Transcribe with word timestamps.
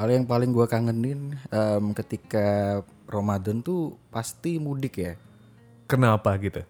Hal 0.00 0.08
yang 0.16 0.24
paling 0.24 0.48
gua 0.56 0.64
kangenin 0.64 1.36
em, 1.52 1.84
ketika 1.92 2.80
Ramadan 3.04 3.60
tuh 3.60 4.00
pasti 4.08 4.56
mudik 4.56 4.96
ya. 4.96 5.12
Kenapa 5.84 6.40
gitu? 6.40 6.64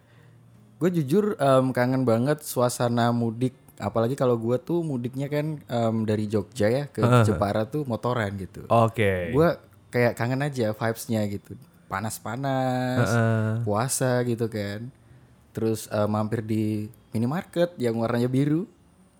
Gue 0.83 0.91
jujur 0.91 1.39
em, 1.39 1.71
kangen 1.71 2.03
banget 2.03 2.43
suasana 2.43 3.15
mudik. 3.15 3.55
Apalagi 3.79 4.19
kalau 4.19 4.34
gua 4.34 4.59
tuh 4.59 4.83
mudiknya 4.83 5.30
kan 5.30 5.62
em, 5.62 5.97
dari 6.03 6.27
Jogja 6.27 6.66
ya 6.66 6.84
ke 6.91 7.06
Jepara 7.23 7.70
tuh 7.70 7.87
motoran 7.87 8.34
gitu. 8.34 8.66
Oke. 8.66 9.31
Gua 9.31 9.62
kayak 9.95 10.19
kangen 10.19 10.42
aja 10.42 10.75
vibes-nya 10.75 11.23
gitu. 11.31 11.55
Panas-panas, 11.87 13.15
Heeh. 13.15 13.62
puasa 13.62 14.27
gitu 14.27 14.51
kan. 14.51 14.91
Terus 15.55 15.87
em, 15.87 16.11
mampir 16.11 16.42
di 16.42 16.91
minimarket 17.15 17.78
yang 17.78 17.95
warnanya 17.95 18.27
biru. 18.27 18.67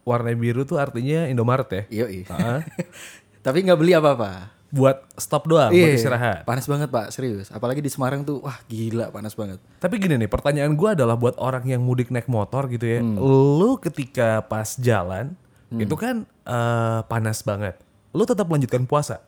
Warna 0.03 0.35
biru 0.35 0.67
tuh 0.67 0.81
artinya 0.81 1.31
Indomaret 1.31 1.71
ya? 1.71 1.83
Yoi. 2.03 2.27
Heeh. 2.27 2.61
Tapi 3.41 3.65
nggak 3.65 3.79
beli 3.79 3.93
apa-apa. 3.93 4.59
buat 4.71 5.03
stop 5.19 5.51
doang, 5.51 5.75
buat 5.75 5.83
Iya, 5.83 5.99
istirahat. 5.99 6.47
Panas 6.47 6.63
banget 6.65 6.87
pak, 6.89 7.11
serius. 7.11 7.51
Apalagi 7.51 7.83
di 7.83 7.91
Semarang 7.91 8.23
tuh, 8.23 8.39
wah 8.39 8.55
gila 8.71 9.11
panas 9.11 9.35
banget. 9.35 9.59
Tapi 9.77 9.99
gini 9.99 10.15
nih, 10.15 10.31
pertanyaan 10.31 10.79
gue 10.79 10.95
adalah 10.95 11.19
buat 11.19 11.35
orang 11.43 11.67
yang 11.67 11.83
mudik 11.83 12.07
naik 12.09 12.31
motor 12.31 12.71
gitu 12.71 12.87
ya. 12.87 13.03
Hmm. 13.03 13.19
Lu 13.19 13.75
ketika 13.77 14.47
pas 14.47 14.79
jalan, 14.79 15.35
itu 15.73 15.91
kan 15.95 16.23
eh, 16.23 17.01
panas 17.03 17.43
banget. 17.43 17.83
Lu 18.15 18.23
tetap 18.23 18.47
melanjutkan 18.47 18.87
puasa? 18.87 19.19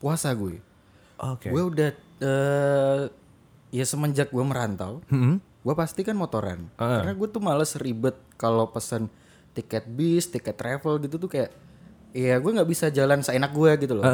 Puasa 0.00 0.32
gue. 0.32 0.64
Oke. 1.20 1.52
Gue 1.52 1.60
udah, 1.60 1.92
eh 2.16 3.02
ya 3.68 3.84
semenjak 3.84 4.32
gue 4.32 4.44
merantau, 4.44 5.04
Hmm. 5.12 5.44
gue 5.60 5.74
pasti 5.76 6.08
kan 6.08 6.16
motoran. 6.16 6.72
Karena 6.76 7.12
gue 7.12 7.28
tuh 7.28 7.44
males 7.44 7.76
ribet 7.76 8.16
kalau 8.40 8.72
pesen 8.72 9.12
tiket 9.52 9.84
bis, 9.84 10.24
tiket 10.24 10.56
travel 10.56 10.96
gitu 11.00 11.20
tuh 11.20 11.28
kayak, 11.28 11.52
ya 12.16 12.40
gue 12.40 12.48
nggak 12.48 12.64
bisa 12.66 12.88
jalan 12.88 13.20
seenak 13.20 13.52
gue 13.52 13.76
gitu 13.76 13.92
loh. 13.92 14.04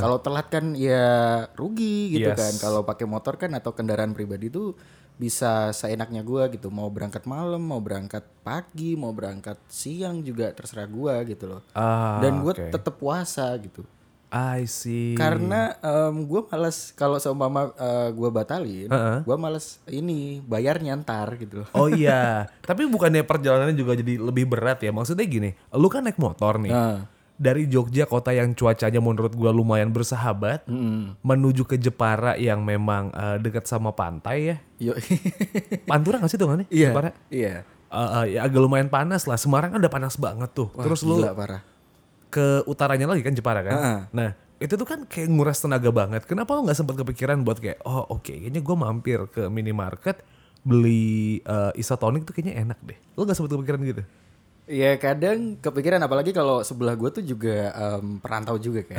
Kalau 0.00 0.16
telat 0.18 0.48
kan 0.48 0.72
ya 0.72 1.04
rugi 1.52 2.16
gitu 2.16 2.32
Yes. 2.32 2.40
kan. 2.40 2.52
Kalau 2.58 2.80
pakai 2.82 3.04
motor 3.04 3.36
kan 3.36 3.52
atau 3.52 3.70
kendaraan 3.70 4.16
pribadi 4.16 4.48
tuh 4.48 4.72
bisa 5.12 5.68
seenaknya 5.70 6.24
gue 6.24 6.48
gitu. 6.50 6.66
Mau 6.66 6.88
berangkat 6.88 7.22
malam, 7.24 7.60
mau 7.60 7.78
berangkat 7.78 8.24
pagi, 8.40 8.96
mau 8.96 9.12
berangkat 9.12 9.60
siang 9.68 10.24
juga 10.24 10.50
terserah 10.50 10.88
gue 10.88 11.14
gitu 11.28 11.44
loh. 11.46 11.60
Ah, 11.70 12.18
Dan 12.18 12.40
gue 12.40 12.50
oke. 12.50 12.72
tetap 12.72 12.96
puasa 12.96 13.52
gitu. 13.60 13.84
I 14.32 14.64
see. 14.64 15.12
Karena 15.12 15.76
gue 16.10 16.40
males 16.48 16.96
kalau 16.96 17.20
seumpama 17.20 17.68
gue 18.08 18.30
batalin, 18.32 18.88
gue 19.20 19.36
males 19.36 19.76
ini 19.84 20.40
bayar 20.40 20.80
nyantar 20.80 21.36
gitu 21.36 21.60
loh. 21.60 21.68
Oh 21.76 21.92
iya, 21.92 22.48
tapi 22.64 22.88
bukannya 22.88 23.28
perjalanannya 23.28 23.76
juga 23.76 23.92
jadi 23.92 24.16
lebih 24.16 24.48
berat 24.48 24.80
ya? 24.80 24.88
Maksudnya 24.88 25.28
gini, 25.28 25.52
lu 25.76 25.84
kan 25.86 26.08
naik 26.08 26.16
motor 26.16 26.56
nih. 26.56 26.72
Nah, 26.72 27.11
Dari 27.34 27.66
Jogja 27.66 28.04
kota 28.04 28.30
yang 28.30 28.52
cuacanya 28.52 28.98
menurut 28.98 29.32
gua 29.32 29.50
lumayan 29.50 29.90
bersahabat, 29.90 30.62
menuju 31.18 31.64
ke 31.64 31.74
Jepara 31.74 32.36
yang 32.36 32.62
memang 32.62 33.10
eh, 33.10 33.36
dekat 33.38 33.66
sama 33.66 33.90
pantai 33.90 34.54
ya. 34.54 34.56
yuk, 34.78 34.96
Pantura 35.90 36.18
gak 36.18 36.30
sih 36.30 36.38
tuh 36.38 36.46
nih? 36.54 36.68
iya, 36.68 36.88
Jepara? 36.90 37.10
iya. 37.28 37.54
Eh, 37.92 37.98
eh, 37.98 38.24
ya 38.34 38.46
agak 38.46 38.56
lumayan 38.56 38.86
panas 38.86 39.26
lah. 39.26 39.36
Semarang 39.36 39.68
kan 39.68 39.78
udah 39.80 39.90
panas 39.90 40.14
banget 40.16 40.50
tuh. 40.52 40.70
Wah, 40.72 40.84
Terus 40.86 41.02
lu 41.02 41.20
parah. 41.20 41.60
ke 42.28 42.64
utaranya 42.64 43.04
lagi 43.04 43.20
kan 43.20 43.34
Jepara 43.34 43.60
kan. 43.60 43.74
Heeh. 43.74 43.98
Nah 44.12 44.30
itu 44.56 44.72
tuh 44.72 44.86
kan 44.86 45.04
kayak 45.04 45.28
nguras 45.28 45.58
tenaga 45.58 45.90
banget. 45.90 46.22
Kenapa 46.24 46.54
lu 46.54 46.62
nggak 46.62 46.78
sempat 46.78 46.94
kepikiran 46.96 47.42
buat 47.42 47.58
kayak 47.58 47.82
oh 47.82 48.06
oke 48.08 48.22
kayaknya 48.24 48.62
gue 48.62 48.76
mampir 48.78 49.18
ke 49.28 49.50
minimarket 49.50 50.22
beli 50.62 51.42
eh, 51.42 51.72
isotonik 51.74 52.22
tuh 52.22 52.32
kayaknya 52.32 52.62
enak 52.62 52.78
deh. 52.80 52.96
Lu 53.12 53.26
nggak 53.26 53.34
sempat 53.34 53.52
kepikiran 53.52 53.80
gitu? 53.82 54.02
Ya 54.70 54.94
kadang 54.96 55.58
kepikiran 55.58 55.98
apalagi 55.98 56.30
kalau 56.30 56.62
sebelah 56.62 56.94
gue 56.94 57.10
tuh 57.10 57.24
juga 57.24 57.74
em, 57.74 58.22
perantau 58.22 58.56
juga 58.56 58.86
kan. 58.86 58.98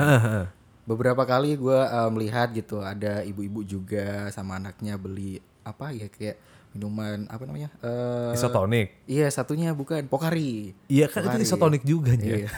Beberapa 0.84 1.24
kali 1.24 1.56
gue 1.56 1.80
melihat 2.12 2.52
gitu 2.52 2.84
ada 2.84 3.24
ibu-ibu 3.24 3.64
juga 3.64 4.28
sama 4.36 4.60
anaknya 4.60 5.00
beli 5.00 5.40
apa 5.64 5.96
ya 5.96 6.12
kayak 6.12 6.36
minuman 6.76 7.30
apa 7.30 7.44
namanya? 7.46 7.70
Eh, 7.80 8.36
isotonik. 8.36 9.08
Iya 9.08 9.30
satunya 9.30 9.72
bukan 9.72 10.10
Pokari. 10.10 10.74
Iya 10.90 11.08
kan 11.08 11.30
itu 11.32 11.48
isotonik 11.48 11.84
juga. 11.86 12.12
Iya. 12.18 12.50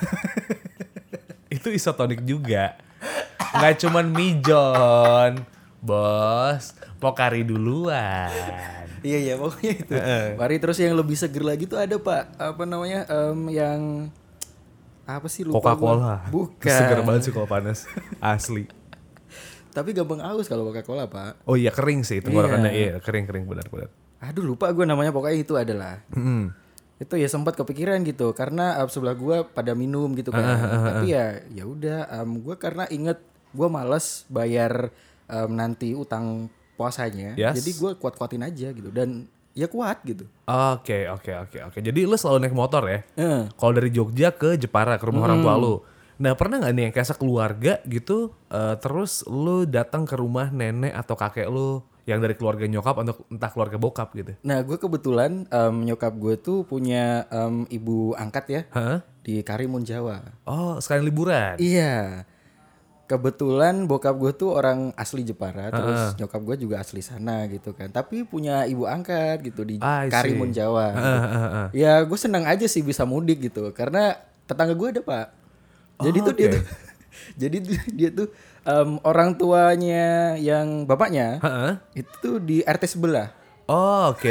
itu 1.56 1.70
isotonik 1.70 2.24
juga. 2.24 2.80
Nggak 3.56 3.76
cuman 3.86 4.06
mijon, 4.12 5.32
bos. 5.85 6.73
Pokari 6.97 7.46
duluan. 7.46 8.34
Iya 9.06 9.18
iya 9.22 9.34
pokoknya 9.38 9.73
itu. 9.78 9.94
Mari 10.34 10.57
terus 10.57 10.81
yang 10.81 10.97
lebih 10.97 11.13
seger 11.13 11.46
lagi 11.46 11.69
tuh 11.69 11.78
ada 11.78 11.94
pak 12.01 12.41
apa 12.41 12.63
namanya 12.66 13.06
em, 13.06 13.40
yang 13.53 13.79
apa 15.06 15.29
sih 15.29 15.46
lupa 15.46 15.78
gua. 15.78 15.94
Coca-Cola. 15.94 16.16
Bukan. 16.34 16.73
Seger 16.73 17.00
banget 17.06 17.22
sih 17.29 17.31
kalau 17.31 17.46
panas. 17.46 17.85
Asli. 18.18 18.66
Tapi 19.69 19.94
gampang 19.94 20.25
aus 20.25 20.50
kalau 20.50 20.66
Coca-Cola 20.73 21.06
pak. 21.06 21.46
Oh 21.46 21.53
iya 21.53 21.69
kering 21.69 22.02
sih 22.02 22.17
tenggorokannya. 22.25 22.72
Iya 22.73 22.94
kering-kering 22.97 23.46
benar-benar. 23.46 23.94
Aduh 24.25 24.41
lupa 24.41 24.73
gue 24.73 24.90
namanya 24.90 25.13
pokoknya 25.13 25.38
itu 25.38 25.53
adalah. 25.53 26.02
Hmm. 26.09 26.50
Itu 26.97 27.19
ya 27.19 27.29
sempat 27.29 27.53
kepikiran 27.59 28.02
gitu 28.07 28.34
karena 28.34 28.81
eh, 28.81 28.90
sebelah 28.90 29.13
gue 29.13 29.46
pada 29.53 29.78
minum 29.78 30.09
gitu 30.17 30.34
kan. 30.34 30.41
Tapi 30.81 31.13
ya 31.13 31.46
ya 31.53 31.69
udah 31.69 32.09
em, 32.25 32.41
gue 32.41 32.56
karena 32.57 32.90
inget 32.90 33.22
gue 33.53 33.67
males 33.69 34.25
bayar 34.34 34.90
em, 35.30 35.50
nanti 35.53 35.94
utang 35.96 36.47
puasanya. 36.75 37.34
Yes. 37.40 37.59
Jadi 37.63 37.72
gue 37.80 37.91
kuat-kuatin 37.97 38.44
aja 38.44 38.68
gitu 38.75 38.90
dan 38.91 39.25
ya 39.56 39.72
kuat 39.72 40.03
gitu. 40.03 40.28
Oke 40.46 41.08
oke 41.08 41.31
oke 41.47 41.58
oke. 41.72 41.80
Jadi 41.80 42.03
lu 42.03 42.16
selalu 42.19 42.46
naik 42.46 42.56
motor 42.56 42.84
ya? 42.86 43.00
Eh. 43.16 43.41
Kalau 43.56 43.74
dari 43.74 43.90
Jogja 43.90 44.35
ke 44.35 44.59
Jepara 44.59 45.00
ke 45.00 45.08
rumah 45.08 45.31
orang 45.31 45.40
tua 45.41 45.56
lu. 45.56 45.75
Nah 46.16 46.31
pernah 46.35 46.64
nggak 46.64 46.74
nih 46.75 46.84
yang 46.88 46.94
kayak 46.96 47.09
sekeluarga 47.12 47.74
gitu, 47.88 48.31
eh, 48.47 48.75
terus 48.80 49.24
lu 49.28 49.68
datang 49.68 50.08
ke 50.08 50.16
rumah 50.16 50.47
nenek 50.47 50.96
atau 50.96 51.16
kakek 51.16 51.47
lu 51.52 51.84
yang 52.06 52.22
dari 52.22 52.38
keluarga 52.38 52.69
nyokap 52.69 53.02
atau 53.02 53.18
entah 53.34 53.50
keluarga 53.52 53.75
bokap 53.81 54.14
gitu? 54.14 54.31
Nah 54.46 54.62
gue 54.62 54.78
kebetulan 54.78 55.50
em, 55.50 55.75
nyokap 55.90 56.14
gue 56.16 56.38
tuh 56.38 56.62
punya 56.64 57.25
em, 57.34 57.66
ibu 57.68 58.14
angkat 58.14 58.46
ya 58.47 58.62
Hah? 58.72 59.02
di 59.25 59.41
Karimun 59.41 59.81
Jawa. 59.81 60.22
Oh 60.46 60.78
sekalian 60.78 61.09
liburan? 61.09 61.56
Iya. 61.58 62.24
Kebetulan 63.06 63.86
bokap 63.86 64.18
gue 64.18 64.34
tuh 64.34 64.50
orang 64.50 64.90
asli 64.94 65.22
Jepara, 65.22 65.70
terus 65.70 66.18
nyokap 66.18 66.42
gue 66.42 66.56
juga 66.60 66.82
asli 66.82 67.00
sana 67.00 67.46
gitu 67.46 67.70
kan. 67.72 67.86
Tapi 67.88 68.26
punya 68.26 68.66
ibu 68.66 68.84
angkat 68.84 69.46
gitu 69.46 69.62
di 69.62 69.78
see. 69.78 70.10
Karimun 70.10 70.50
Jawa. 70.50 70.90
heeh, 70.90 71.22
heeh. 71.22 71.68
Ya 71.78 72.02
gue 72.02 72.18
senang 72.18 72.44
aja 72.44 72.66
sih 72.66 72.82
bisa 72.82 73.06
mudik 73.06 73.46
gitu, 73.46 73.70
karena 73.72 74.18
tetangga 74.44 74.74
gue 74.74 74.90
ada 74.90 75.02
pak. 75.02 75.28
Jadi 75.98 76.18
Oh, 76.20 76.26
tuh 76.26 76.34
dia 76.34 76.48
oke. 76.48 76.54
tuh, 76.58 76.64
jadi 77.42 77.58
dia 77.94 78.10
tuh 78.10 78.28
em, 78.66 78.90
orang 79.02 79.38
tuanya 79.38 80.06
yang 80.36 80.84
bapaknya 80.84 81.38
Heeh. 81.40 81.72
itu 81.96 82.12
tuh 82.20 82.36
di 82.38 82.60
RT 82.60 82.90
sebelah. 82.90 83.30
Oh, 83.66 84.14
oke. 84.14 84.30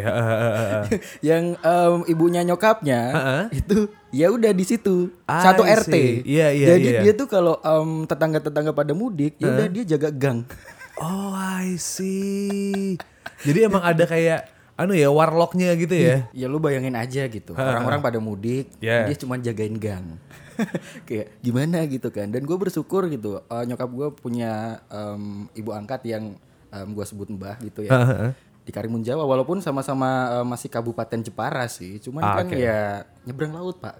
Heeh. 0.08 0.82
yang 1.20 1.52
em, 1.54 1.94
ibunya 2.08 2.40
nyokapnya 2.40 3.00
Heeh. 3.12 3.42
itu 3.60 3.76
ya 4.08 4.32
udah 4.32 4.50
di 4.50 4.64
situ 4.64 5.12
I 5.28 5.44
satu 5.44 5.62
RT. 5.62 5.92
see. 5.92 6.10
Iya, 6.24 6.48
iya, 6.50 6.66
Jadi 6.74 6.88
iya. 6.88 7.00
dia 7.04 7.12
tuh 7.12 7.28
kalau 7.28 7.60
em, 7.60 8.08
tetangga-tetangga 8.08 8.72
pada 8.72 8.96
mudik, 8.96 9.36
ya 9.36 9.52
udah 9.52 9.66
dia 9.68 9.84
jaga 9.86 10.08
gang. 10.08 10.48
oh, 10.96 11.36
I 11.36 11.76
see. 11.76 12.96
Jadi 13.44 13.58
emang 13.64 13.84
ada 13.84 14.04
kayak 14.04 14.48
anu 14.76 14.96
ya 14.96 15.12
warlocknya 15.12 15.76
gitu 15.76 15.92
ya? 15.92 16.24
ya 16.32 16.48
lu 16.48 16.56
bayangin 16.56 16.96
aja 16.96 17.28
gitu. 17.28 17.52
Orang-orang 17.52 18.00
pada 18.00 18.16
mudik, 18.16 18.72
Yeah. 18.80 19.04
dia 19.04 19.16
cuma 19.16 19.36
jagain 19.36 19.76
gang. 19.76 20.16
Kayak 21.08 21.36
gimana 21.40 21.84
gitu 21.84 22.08
kan. 22.08 22.28
Dan 22.28 22.44
gue 22.44 22.52
bersyukur 22.52 23.08
gitu. 23.08 23.40
eh, 23.40 23.64
nyokap 23.64 23.88
gue 23.88 24.08
punya 24.14 24.80
em, 24.88 25.48
ibu 25.52 25.68
angkat 25.68 26.00
yang 26.06 26.32
gue 26.70 27.02
sebut 27.02 27.28
mbah 27.28 27.56
gitu 27.60 27.84
ya. 27.84 27.92
Heeh. 27.92 28.30
Di 28.60 28.70
Karimun 28.70 29.00
Jawa 29.00 29.24
walaupun 29.24 29.58
sama-sama 29.58 30.08
eh, 30.40 30.46
masih 30.46 30.68
Kabupaten 30.68 31.20
Jepara 31.20 31.66
sih. 31.66 31.98
Cuman 31.98 32.22
Ah, 32.22 32.34
kan 32.40 32.46
oke. 32.46 32.56
ya 32.56 32.80
nyebrang 33.24 33.52
laut, 33.52 33.78
Pak. 33.78 33.96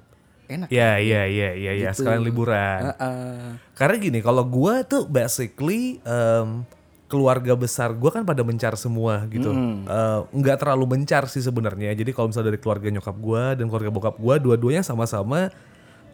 Enak. 0.51 0.67
Ya, 0.67 0.99
iya, 0.99 1.31
iya, 1.31 1.55
iya, 1.55 1.73
iya. 1.79 1.91
Gitu. 1.91 2.03
Sekalian 2.03 2.27
liburan. 2.27 2.91
Heeh. 2.91 3.55
Karena 3.73 3.97
gini, 3.97 4.19
kalau 4.19 4.43
gua 4.43 4.83
tuh 4.83 5.07
basically 5.07 6.03
em, 6.03 6.67
keluarga 7.07 7.55
besar 7.55 7.95
gua 7.95 8.11
kan 8.11 8.27
pada 8.27 8.43
mencar 8.43 8.75
semua 8.75 9.23
gitu. 9.31 9.55
Eh, 9.55 10.21
Nggak 10.35 10.59
terlalu 10.59 10.99
mencar 10.99 11.31
sih 11.31 11.39
sebenarnya. 11.39 11.95
Jadi 11.95 12.11
kalau 12.11 12.35
misalnya 12.35 12.51
dari 12.51 12.59
keluarga 12.59 12.91
nyokap 12.91 13.17
gua 13.17 13.55
dan 13.55 13.71
keluarga 13.71 13.91
bokap 13.91 14.17
gua, 14.19 14.43
dua-duanya 14.43 14.83
sama-sama 14.83 15.55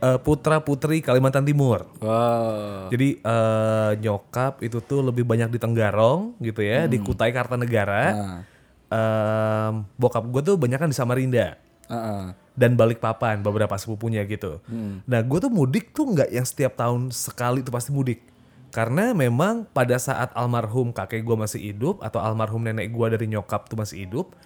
eh, 0.01 0.19
putra 0.21 0.61
putri 0.61 1.01
Kalimantan 1.01 1.45
Timur. 1.45 1.89
Wow. 2.01 2.93
Jadi 2.93 3.21
eh, 3.21 3.91
nyokap 4.01 4.61
itu 4.61 4.81
tuh 4.85 5.01
lebih 5.01 5.25
banyak 5.25 5.53
di 5.53 5.59
Tenggarong 5.59 6.37
gitu 6.41 6.61
ya, 6.61 6.85
di 6.85 7.01
Kutai 7.01 7.33
Kartanegara. 7.33 8.07
Nah. 8.13 8.41
Em, 8.87 9.83
bokap 9.99 10.23
gue 10.31 10.43
tuh 10.47 10.55
banyak 10.55 10.79
kan 10.79 10.87
di 10.87 10.95
Samarinda 10.95 11.59
Heeh. 11.91 12.23
dan 12.55 12.79
Balikpapan 12.79 13.43
beberapa 13.43 13.75
sepupunya 13.75 14.23
gitu. 14.31 14.63
Nah 15.11 15.27
gue 15.27 15.39
tuh 15.43 15.51
mudik 15.51 15.91
tuh 15.91 16.07
nggak 16.07 16.31
yang 16.31 16.47
setiap 16.47 16.79
tahun 16.79 17.11
sekali 17.11 17.67
tuh 17.67 17.75
pasti 17.75 17.91
mudik. 17.91 18.23
Karena 18.71 19.11
memang 19.11 19.67
pada 19.75 19.99
saat 19.99 20.31
almarhum 20.39 20.95
kakek 20.95 21.27
gue 21.27 21.35
masih 21.35 21.75
hidup 21.75 21.99
atau 21.99 22.23
almarhum 22.23 22.63
nenek 22.63 22.95
gue 22.95 23.07
dari 23.11 23.27
nyokap 23.27 23.67
tuh 23.67 23.75
masih 23.75 24.07
hidup, 24.07 24.37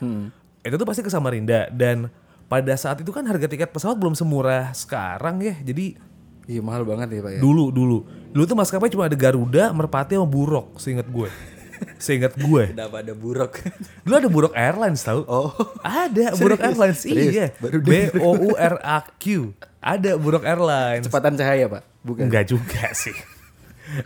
itu 0.65 0.75
tuh 0.79 0.87
pasti 0.89 1.05
ke 1.05 1.11
Samarinda 1.13 1.69
dan 1.69 2.09
pada 2.51 2.75
saat 2.75 2.99
itu 2.99 3.15
kan 3.15 3.23
harga 3.31 3.47
tiket 3.47 3.71
pesawat 3.71 3.95
belum 3.95 4.19
semurah 4.19 4.75
sekarang 4.75 5.39
ya. 5.39 5.55
Jadi 5.63 6.11
Iya 6.51 6.67
mahal 6.67 6.83
banget 6.83 7.15
ya 7.15 7.21
pak 7.23 7.33
ya. 7.39 7.41
Dulu 7.47 7.71
dulu. 7.71 8.03
Dulu 8.35 8.43
tuh 8.43 8.59
maskapai 8.59 8.91
cuma 8.91 9.07
ada 9.07 9.15
Garuda, 9.15 9.71
Merpati 9.71 10.19
sama 10.19 10.27
Buruk, 10.27 10.83
seingat 10.83 11.07
gue. 11.07 11.31
seingat 12.05 12.35
gue. 12.35 12.75
Kenapa 12.75 13.07
ada 13.07 13.15
buruk? 13.15 13.63
Dulu 14.05 14.15
ada 14.19 14.29
Buruk 14.29 14.53
Airlines 14.59 15.01
tahu? 15.01 15.23
Oh. 15.31 15.55
Ada 15.81 16.35
Buruk 16.43 16.59
Airlines. 16.59 16.99
Serius? 17.01 17.33
Iya. 17.33 17.47
Baru 17.63 17.79
B 17.81 18.11
O 18.19 18.31
U 18.35 18.51
R 18.59 18.77
A 18.83 18.99
Q. 19.17 19.55
Ada 19.79 20.19
Buruk 20.19 20.43
Airlines. 20.43 21.07
Kecepatan 21.07 21.39
cahaya 21.39 21.71
pak? 21.71 21.83
Bukan. 22.03 22.29
Enggak 22.29 22.51
juga 22.51 22.91
sih. 22.93 23.17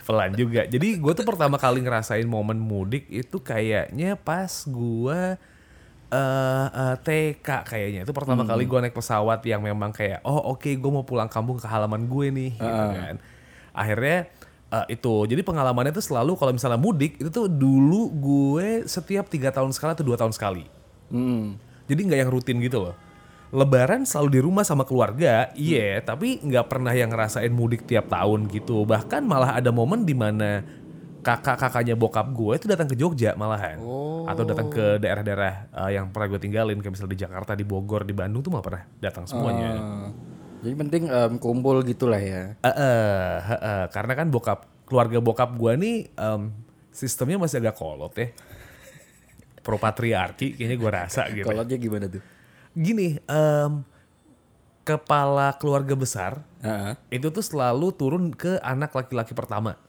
Pelan 0.05 0.37
juga. 0.37 0.69
Jadi 0.69 1.01
gue 1.01 1.13
tuh 1.17 1.27
pertama 1.27 1.57
kali 1.57 1.81
ngerasain 1.81 2.29
momen 2.29 2.61
mudik 2.61 3.09
itu 3.09 3.41
kayaknya 3.41 4.21
pas 4.21 4.53
gue 4.69 5.21
eh 6.15 6.67
eh, 6.71 6.97
TK 7.03 7.49
kayaknya. 7.67 8.01
Itu 8.07 8.15
pertama 8.15 8.47
kali 8.47 8.71
gue 8.71 8.79
naik 8.87 8.95
pesawat 8.95 9.43
yang 9.43 9.67
memang 9.67 9.91
kayak 9.91 10.23
oh 10.23 10.55
oke 10.55 10.71
gue 10.71 10.91
mau 10.91 11.03
pulang 11.03 11.27
kampung 11.27 11.59
ke 11.59 11.67
halaman 11.67 12.07
gue 12.07 12.27
nih 12.31 12.51
gitu 12.55 12.83
kan. 12.95 13.17
Akhirnya 13.75 14.31
eh, 14.71 14.87
itu 14.95 15.15
jadi 15.27 15.43
pengalamannya 15.43 15.91
tuh 15.91 16.07
selalu 16.07 16.39
kalau 16.39 16.55
misalnya 16.55 16.79
mudik 16.79 17.19
itu 17.19 17.31
tuh 17.35 17.51
dulu 17.51 18.15
gue 18.15 18.87
setiap 18.87 19.27
tiga 19.27 19.51
tahun 19.51 19.75
sekali 19.75 19.99
atau 19.99 20.07
dua 20.07 20.15
tahun 20.15 20.31
sekali. 20.31 20.65
Hmm. 21.11 21.59
Jadi 21.91 22.01
nggak 22.07 22.21
yang 22.23 22.31
rutin 22.31 22.63
gitu 22.63 22.79
loh. 22.79 22.97
Lebaran 23.55 24.03
selalu 24.03 24.29
di 24.35 24.41
rumah 24.43 24.67
sama 24.67 24.83
keluarga, 24.83 25.55
iya, 25.55 26.03
tapi 26.03 26.43
nggak 26.43 26.67
pernah 26.67 26.91
yang 26.91 27.15
ngerasain 27.15 27.55
mudik 27.55 27.87
tiap 27.87 28.11
tahun 28.11 28.51
gitu. 28.51 28.83
Bahkan 28.83 29.23
malah 29.23 29.55
ada 29.55 29.71
momen 29.71 30.03
di 30.03 30.11
mana 30.11 30.67
kakak-kakaknya 31.25 31.97
bokap 31.97 32.29
gue 32.37 32.53
itu 32.61 32.67
datang 32.69 32.87
ke 32.87 32.95
Jogja 32.95 33.33
malahan. 33.35 33.81
Atau 34.29 34.45
datang 34.45 34.69
ke 34.69 35.01
daerah-daerah 35.01 35.73
uh, 35.73 35.91
yang 35.91 36.13
pernah 36.13 36.37
gue 36.37 36.41
tinggalin, 36.45 36.77
kayak 36.79 36.93
misalnya 36.93 37.13
di 37.17 37.21
Jakarta, 37.25 37.57
di 37.57 37.65
Bogor, 37.65 38.05
di 38.05 38.13
Bandung 38.13 38.45
tuh 38.45 38.53
malah 38.53 38.65
pernah 38.65 38.83
datang 39.01 39.25
semuanya. 39.25 39.69
Eh, 39.73 40.09
jadi 40.65 40.75
penting 40.81 41.03
em, 41.13 41.33
kumpul 41.37 41.85
gitulah 41.85 42.21
ya. 42.21 42.57
Eh, 42.61 42.69
eh, 42.69 43.37
eh, 43.41 43.61
eh, 43.61 43.85
karena 43.93 44.13
kan 44.17 44.29
bokap 44.33 44.65
keluarga 44.89 45.21
bokap 45.21 45.57
gue 45.57 45.73
nih 45.77 45.97
em, 46.13 46.53
sistemnya 46.89 47.37
masih 47.37 47.61
agak 47.61 47.77
kolot 47.77 48.13
ya. 48.17 48.33
Pro 49.61 49.77
patriarki 49.81 50.57
kayaknya 50.57 50.77
gue 50.77 50.91
rasa 50.93 51.23
gitu. 51.33 51.49
Kalau 51.49 51.65
aja 51.65 51.77
gimana 51.77 52.09
tuh? 52.09 52.25
Gini, 52.73 53.21
em, 53.29 53.85
kepala 54.85 55.57
keluarga 55.57 55.97
besar 55.97 56.45
Heeh. 56.61 56.93
itu 57.09 57.33
tuh 57.33 57.41
selalu 57.41 57.93
turun 57.97 58.33
ke 58.33 58.61
anak 58.61 58.93
laki-laki 58.93 59.33
pertama. 59.33 59.81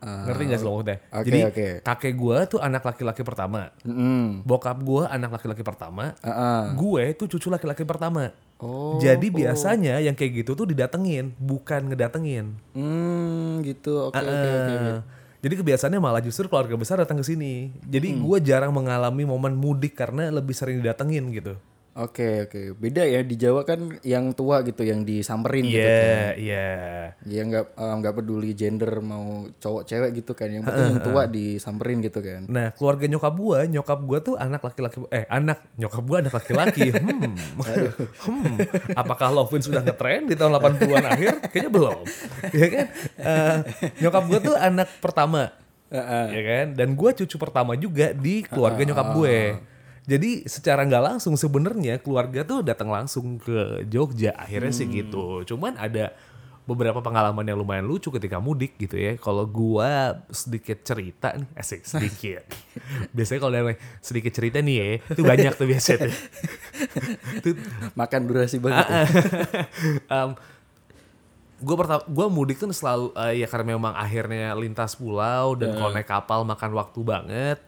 Ngerti 0.00 0.42
gak 0.48 0.58
sih 0.58 0.66
lo 0.66 0.70
maksudnya? 0.80 0.98
oke, 1.12 1.24
Jadi 1.28 1.38
oke. 1.44 1.66
kakek 1.84 2.14
gue 2.16 2.36
tuh 2.56 2.60
anak 2.60 2.82
laki-laki 2.82 3.20
pertama. 3.20 3.68
Mm. 3.84 4.42
Bokap 4.48 4.80
gue 4.80 5.02
anak 5.04 5.30
laki-laki 5.36 5.60
pertama. 5.60 6.16
Heeh. 6.24 6.62
Gue 6.74 7.04
tuh 7.12 7.28
cucu 7.28 7.52
laki-laki 7.52 7.84
pertama. 7.84 8.32
Oh. 8.60 9.00
Jadi 9.00 9.32
biasanya 9.32 10.00
yang 10.04 10.12
kayak 10.12 10.44
gitu 10.44 10.52
tuh 10.52 10.68
didatengin, 10.68 11.32
bukan 11.40 11.92
ngedatengin. 11.92 12.56
Hmm, 12.76 13.64
gitu. 13.64 14.12
Oke, 14.12 14.20
oke, 14.20 14.28
oke. 14.28 14.52
oke. 14.52 14.74
Eh, 14.76 14.98
Jadi 15.40 15.54
kebiasaannya 15.56 16.00
malah 16.04 16.20
justru 16.20 16.44
keluarga 16.52 16.76
besar 16.76 17.00
datang 17.00 17.16
ke 17.16 17.24
sini. 17.24 17.72
Jadi 17.88 18.12
gue 18.12 18.38
jarang 18.44 18.76
mengalami 18.76 19.24
momen 19.24 19.56
mudik 19.56 19.96
karena 19.96 20.28
lebih 20.28 20.52
sering 20.52 20.84
didatengin 20.84 21.32
gitu. 21.32 21.56
Oke, 21.98 22.46
oke. 22.46 22.78
Beda 22.78 23.02
ya 23.02 23.26
di 23.26 23.34
Jawa 23.34 23.66
kan 23.66 23.98
yang 24.06 24.30
tua 24.30 24.62
gitu 24.62 24.86
yang 24.86 25.02
disamperin 25.02 25.66
gitu 25.66 25.82
kan. 25.82 26.06
Iya, 26.06 26.22
iya. 26.38 26.68
Dia 27.26 27.42
nggak 27.42 27.64
eh, 27.74 27.94
nggak 27.98 28.14
peduli 28.14 28.54
gender 28.54 29.02
mau 29.02 29.50
cowok 29.58 29.82
cewek 29.90 30.22
gitu 30.22 30.38
kan. 30.38 30.54
Yang 30.54 30.70
penting 30.70 30.86
yang 30.86 31.02
tua 31.02 31.22
disamperin 31.26 31.98
gitu 31.98 32.22
kan. 32.22 32.46
Nah, 32.46 32.70
keluarga 32.78 33.10
nyokap 33.10 33.34
gua, 33.34 33.58
nyokap 33.66 34.00
gua 34.06 34.18
tuh 34.22 34.38
anak 34.38 34.62
laki-laki 34.62 35.02
eh 35.10 35.26
anak 35.26 35.66
nyokap 35.74 36.02
gua 36.06 36.18
anak 36.22 36.34
laki-laki. 36.34 36.88
Hmm. 37.20 37.36
hmm. 38.16 38.56
Apakah 38.94 39.32
Lovin 39.32 39.62
sudah 39.62 39.82
ngetren 39.82 40.28
di 40.28 40.34
tahun 40.38 40.56
80-an 40.56 41.06
akhir? 41.10 41.32
Kayaknya 41.52 41.70
belum. 41.72 41.98
Ya 42.54 42.66
kan? 42.70 42.86
Eh, 43.18 43.56
nyokap 44.04 44.24
gua 44.30 44.38
tuh 44.40 44.54
anak 44.56 44.88
pertama. 45.02 45.50
Heeh. 45.90 46.26
Ya 46.30 46.42
kan? 46.46 46.66
Dan 46.78 46.88
gua 46.94 47.10
cucu 47.10 47.36
pertama 47.36 47.74
juga 47.74 48.14
di 48.14 48.46
keluarga 48.46 48.82
nyokap 48.86 49.06
gue. 49.18 49.38
Jadi 50.10 50.42
secara 50.50 50.82
nggak 50.82 51.04
langsung 51.14 51.38
sebenarnya 51.38 52.02
keluarga 52.02 52.42
tuh 52.42 52.66
datang 52.66 52.90
langsung 52.90 53.38
ke 53.38 53.86
Jogja 53.86 54.34
akhirnya 54.34 54.74
sih 54.74 54.90
gitu. 54.90 55.46
Cuman 55.46 55.78
ada 55.78 56.10
beberapa 56.66 57.02
pengalaman 57.02 57.42
yang 57.42 57.58
lumayan 57.58 57.86
lucu 57.86 58.10
ketika 58.14 58.42
mudik 58.42 58.74
gitu 58.74 58.98
ya. 58.98 59.14
Kalau 59.22 59.46
gua 59.46 60.18
sedikit 60.30 60.82
cerita 60.82 61.34
nih, 61.34 61.50
asik 61.54 61.86
sedikit. 61.86 62.42
biasanya 63.14 63.38
kalau 63.42 63.52
ada 63.54 63.74
sedikit 64.02 64.32
cerita 64.34 64.58
nih 64.58 64.76
ya, 64.78 64.86
itu 65.14 65.22
banyak 65.22 65.52
tuh 65.54 65.66
biasanya. 65.70 65.98
tuh. 66.06 66.14
Itu 67.38 67.50
Makan 67.94 68.20
durasi 68.26 68.56
banget. 68.58 68.86
ya. 68.86 69.02
um, 70.10 70.30
gue 71.66 71.76
pertama 71.76 72.00
gue 72.08 72.26
mudik 72.32 72.56
tuh 72.56 72.72
selalu 72.72 73.12
eh, 73.20 73.44
ya 73.44 73.46
karena 73.46 73.76
memang 73.76 73.92
akhirnya 73.92 74.56
lintas 74.56 74.96
pulau 74.96 75.52
dan 75.60 75.76
kalau 75.76 75.92
naik 75.92 76.08
kapal 76.08 76.40
makan 76.42 76.70
waktu 76.72 77.00
banget. 77.04 77.58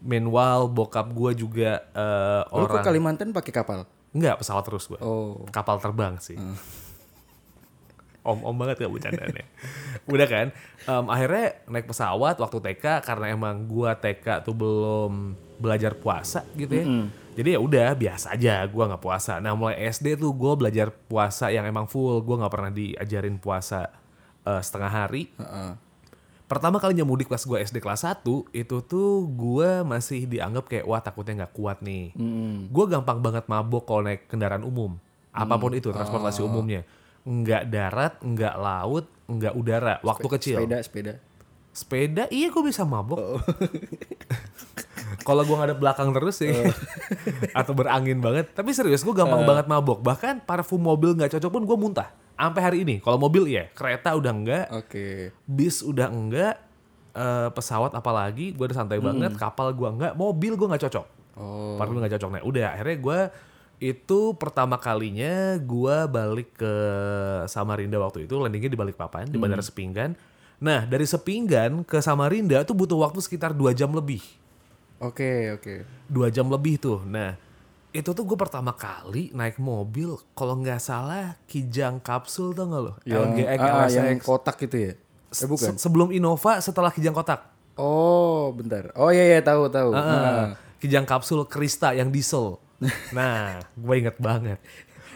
Meanwhile 0.00 0.68
bokap 0.68 1.10
gue 1.10 1.34
juga 1.34 1.82
eh, 1.88 2.42
Lu 2.48 2.64
ke 2.64 2.72
orang 2.72 2.84
Kalimantan 2.84 3.30
pakai 3.30 3.52
kapal? 3.52 3.82
nggak 4.08 4.40
pesawat 4.40 4.64
terus 4.64 4.86
gue 4.86 4.96
Oh. 4.98 5.44
kapal 5.48 5.76
terbang 5.78 6.16
sih. 6.16 6.38
Om 8.18 8.44
om 8.44 8.54
banget 8.54 8.84
gak 8.84 8.92
bercandanya. 8.92 9.44
Udah 10.04 10.26
kan, 10.26 10.46
em, 10.84 11.04
akhirnya 11.08 11.46
naik 11.64 11.88
pesawat 11.88 12.36
waktu 12.36 12.58
TK 12.60 13.00
karena 13.00 13.32
emang 13.32 13.64
gua 13.64 13.96
TK 13.96 14.44
tuh 14.44 14.52
belum 14.52 15.32
belajar 15.56 15.96
puasa 15.96 16.44
gitu 16.52 16.68
ya. 16.70 16.84
Jadi 17.32 17.48
ya 17.54 17.60
udah 17.62 17.88
biasa 17.94 18.36
aja 18.36 18.60
gua 18.66 18.84
nggak 18.86 19.00
puasa. 19.00 19.40
Nah 19.40 19.56
mulai 19.56 19.80
SD 19.88 20.18
tuh 20.18 20.34
gua 20.34 20.52
belajar 20.54 20.92
puasa 20.92 21.48
yang 21.48 21.64
emang 21.64 21.88
full. 21.88 22.20
Gua 22.20 22.44
nggak 22.44 22.52
pernah 22.52 22.68
diajarin 22.68 23.40
puasa 23.40 23.88
eh, 24.44 24.60
setengah 24.60 24.92
hari. 24.92 25.32
Heeh. 25.32 25.70
Pertama 26.48 26.80
kalinya 26.80 27.04
mudik 27.04 27.28
pas 27.28 27.44
gue 27.44 27.60
SD 27.60 27.84
kelas 27.84 28.08
1 28.08 28.24
itu 28.56 28.76
tuh 28.80 29.28
gue 29.28 29.84
masih 29.84 30.24
dianggap 30.24 30.64
kayak 30.64 30.88
wah 30.88 31.04
takutnya 31.04 31.44
nggak 31.44 31.52
kuat 31.52 31.84
nih. 31.84 32.16
Gue 32.72 32.84
gampang 32.88 33.20
banget 33.20 33.44
mabok 33.52 33.84
kalau 33.84 34.08
naik 34.08 34.24
kendaraan 34.32 34.64
umum. 34.64 34.96
Apa 35.28 35.60
pun 35.60 35.76
itu 35.76 35.92
transportasi 35.92 36.40
umumnya. 36.40 36.88
Nggak 37.28 37.68
darat, 37.68 38.14
nggak 38.24 38.56
laut, 38.56 39.04
nggak 39.28 39.54
udara. 39.54 40.00
Waktu 40.00 40.26
kecil. 40.40 40.56
Sepeda, 40.64 40.78
sepeda. 40.80 41.12
Sepeda 41.76 42.24
iya 42.32 42.48
gue 42.48 42.62
bisa 42.64 42.88
mabok. 42.88 43.44
kalau 45.22 45.42
gue 45.42 45.56
ngadep 45.56 45.78
belakang 45.78 46.10
terus 46.10 46.42
sih. 46.42 46.50
Atau 47.58 47.72
berangin 47.74 48.18
banget. 48.18 48.50
Tapi 48.52 48.70
serius 48.70 49.02
gue 49.02 49.14
gampang 49.14 49.42
banget 49.42 49.66
mabok. 49.66 50.02
Bahkan 50.02 50.42
parfum 50.44 50.78
mobil 50.78 51.14
nggak 51.14 51.38
cocok 51.38 51.50
pun 51.50 51.62
gue 51.64 51.76
muntah. 51.78 52.08
Sampai 52.34 52.62
hari 52.62 52.78
ini. 52.86 53.02
Kalau 53.02 53.18
mobil 53.18 53.50
iya. 53.50 53.66
Kereta 53.74 54.14
udah 54.14 54.32
enggak 54.32 54.64
Oke. 54.70 55.34
bis 55.42 55.82
udah 55.82 56.06
enggak 56.06 56.54
eh, 57.14 57.48
pesawat 57.50 57.94
apalagi 57.94 58.54
gue 58.54 58.64
udah 58.68 58.78
santai 58.78 59.02
banget 59.02 59.34
kapal 59.34 59.74
gue 59.74 59.88
enggak 59.90 60.12
mobil 60.14 60.54
gue 60.54 60.68
nggak 60.70 60.86
cocok 60.86 61.06
Oh. 61.38 61.78
parfum 61.78 62.02
nggak 62.02 62.18
cocok 62.18 62.30
nah 62.34 62.42
udah 62.42 62.74
akhirnya 62.74 62.98
gue 62.98 63.18
itu 63.78 64.34
pertama 64.34 64.74
kalinya 64.74 65.54
gue 65.54 65.96
balik 66.10 66.58
ke 66.58 66.74
Samarinda 67.46 67.94
waktu 68.02 68.26
itu 68.26 68.34
landingnya 68.34 68.66
di 68.66 68.74
Balikpapan 68.74 69.30
di 69.30 69.38
Bandara 69.38 69.62
Sepinggan 69.62 70.18
nah 70.58 70.82
dari 70.82 71.06
Sepinggan 71.06 71.86
ke 71.86 72.02
Samarinda 72.02 72.66
tuh 72.66 72.74
butuh 72.74 72.98
waktu 72.98 73.22
sekitar 73.22 73.54
dua 73.54 73.70
jam 73.70 73.94
lebih 73.94 74.18
Oke, 74.98 75.54
oke. 75.54 75.74
dua 76.06 76.26
jam 76.28 76.46
lebih 76.46 76.76
tuh 76.76 76.98
nah 77.02 77.38
itu 77.88 78.10
tuh 78.10 78.20
gue 78.22 78.34
pertama 78.34 78.70
kali 78.70 79.30
naik 79.30 79.56
mobil 79.56 80.18
kalau 80.32 80.54
nggak 80.54 80.78
salah 80.78 81.38
Kijang 81.44 81.98
kapsul 81.98 82.50
tuh 82.50 82.64
nggak 82.64 82.82
lo 82.82 82.92
LGX 83.00 83.58
ah, 83.58 83.64
ah, 83.64 83.86
LSX. 83.86 83.96
yang 83.96 84.18
kotak 84.18 84.56
itu 84.60 84.76
ya? 84.76 84.92
Eh 85.30 85.46
bukan. 85.46 85.72
Se- 85.72 85.80
sebelum 85.80 86.08
Innova 86.10 86.58
setelah 86.58 86.88
Kijang 86.88 87.12
kotak 87.12 87.48
Oh, 87.74 88.50
bentar. 88.50 88.90
Oh 88.92 89.06
iya 89.08 89.22
iya 89.28 89.40
tahu 89.40 89.70
tahu. 89.70 89.94
Heeh. 89.94 90.58
Kijang 90.78 91.06
kapsul 91.06 91.46
Krista 91.46 91.92
yang 91.92 92.10
diesel. 92.10 92.58
Nah, 93.10 93.62
gue 93.72 93.94
inget 93.96 94.18
banget. 94.18 94.58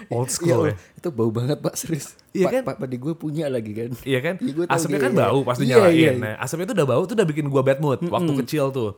Old 0.07 0.31
Iya, 0.31 0.33
school 0.33 0.62
ya. 0.65 0.75
itu 0.97 1.09
bau 1.11 1.29
banget 1.29 1.59
pak 1.59 1.75
serius. 1.75 2.15
Iya 2.31 2.47
kan? 2.49 2.62
Pak 2.65 2.79
padi 2.79 2.97
gue 2.97 3.15
punya 3.15 3.47
lagi 3.47 3.71
kan. 3.73 3.91
Iya 4.03 4.19
kan? 4.21 4.35
Iya, 4.39 4.53
asapnya 4.67 4.99
kan 5.01 5.11
iya. 5.11 5.21
bau 5.21 5.39
pas 5.43 5.55
Iya, 5.55 5.62
dinyalain. 5.67 5.93
iya. 5.93 6.11
Nah, 6.15 6.35
asapnya 6.39 6.67
tuh 6.67 6.77
udah 6.77 6.87
bau 6.87 7.03
tuh 7.03 7.15
udah 7.15 7.27
bikin 7.27 7.47
gue 7.47 7.62
bad 7.62 7.79
mood 7.79 7.99
waktu 8.05 8.33
kecil 8.41 8.71
tuh. 8.71 8.91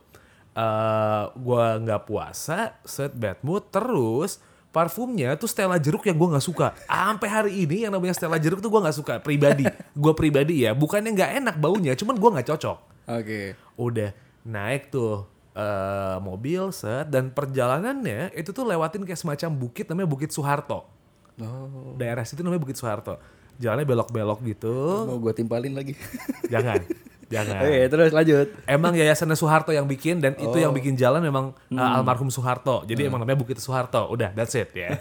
Eh 0.54 1.24
gue 1.34 1.66
nggak 1.82 2.02
puasa, 2.06 2.78
set 2.86 3.10
bad 3.14 3.42
mood, 3.42 3.66
terus 3.74 4.38
parfumnya 4.74 5.38
tuh 5.38 5.46
Stella 5.46 5.78
jeruk 5.78 6.02
yang 6.06 6.18
gue 6.18 6.28
nggak 6.34 6.46
suka. 6.46 6.74
Sampai 6.90 7.30
hari 7.30 7.52
ini 7.62 7.86
yang 7.86 7.94
namanya 7.94 8.14
Stella 8.14 8.42
jeruk 8.42 8.58
tuh 8.58 8.70
gue 8.70 8.80
nggak 8.82 8.96
suka 8.98 9.14
pribadi. 9.22 9.66
gue 10.02 10.12
pribadi 10.18 10.66
ya, 10.66 10.74
bukannya 10.74 11.14
nggak 11.14 11.30
enak 11.42 11.56
baunya, 11.62 11.94
cuman 11.94 12.18
gue 12.18 12.30
nggak 12.38 12.48
cocok. 12.50 12.78
Oke. 13.04 13.52
udah 13.76 14.16
naik 14.48 14.88
tuh 14.88 15.28
eh, 15.52 16.16
mobil 16.24 16.72
set 16.72 17.12
dan 17.12 17.28
perjalanannya 17.28 18.32
itu 18.32 18.48
tuh 18.48 18.64
lewatin 18.64 19.04
kayak 19.04 19.20
semacam 19.20 19.50
bukit 19.52 19.84
namanya 19.92 20.08
Bukit 20.08 20.30
Soeharto. 20.32 20.88
Oh. 21.36 21.98
Daerah 22.00 22.24
situ 22.24 22.40
namanya 22.40 22.62
Bukit 22.64 22.78
Soeharto. 22.80 23.20
Jalannya 23.60 23.86
belok-belok 23.86 24.40
gitu. 24.46 25.06
Mau 25.06 25.20
gue 25.20 25.34
timpalin 25.36 25.74
lagi. 25.76 25.94
Jangan. 26.48 26.80
Jangan. 27.26 27.60
Oke, 27.60 27.80
terus 27.86 28.10
lanjut. 28.10 28.46
Emang 28.64 28.92
yayasannya 28.92 29.34
Soeharto 29.34 29.70
yang 29.70 29.84
bikin 29.84 30.18
dan 30.18 30.34
itu 30.34 30.50
Oh. 30.50 30.60
yang 30.60 30.70
bikin 30.70 30.94
jalan 30.94 31.20
memang 31.20 31.50
uh, 31.50 31.74
Hmm. 31.74 31.96
almarhum 31.98 32.28
Soeharto. 32.28 32.84
Jadi 32.84 33.04
emang 33.04 33.18
namanya 33.18 33.36
Bukit 33.36 33.56
Soeharto. 33.56 34.06
Udah, 34.06 34.30
that's 34.30 34.52
it 34.52 34.70
ya. 34.70 34.96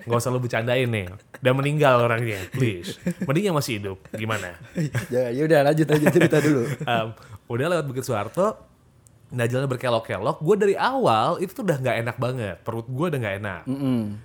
Gak 0.00 0.16
usah 0.16 0.28
lu 0.28 0.38
bercandain 0.38 0.84
nih. 0.84 1.10
Udah 1.36 1.52
meninggal 1.52 2.00
orangnya, 2.00 2.38
please. 2.50 2.96
Mending 3.22 3.44
yang 3.46 3.56
masih 3.56 3.78
hidup. 3.78 3.98
Gimana? 4.10 4.58
ya, 5.08 5.28
ya 5.28 5.42
udah 5.42 5.60
lanjut 5.64 5.86
aja 5.86 6.06
cerita 6.08 6.38
dulu. 6.38 6.64
Um, 6.82 7.08
udah 7.48 7.66
lewat 7.68 7.84
Bukit 7.84 8.02
Soeharto. 8.02 8.70
Nah 9.30 9.46
jalannya 9.46 9.70
berkelok-kelok. 9.70 10.38
Gue 10.38 10.56
dari 10.56 10.74
awal 10.74 11.38
itu 11.38 11.52
tuh 11.52 11.62
udah 11.62 11.78
nggak 11.78 11.96
enak 12.00 12.16
banget. 12.16 12.56
Perut 12.60 12.82
gue 12.84 13.06
udah 13.06 13.20
nggak 13.20 13.36
enak. 13.38 13.62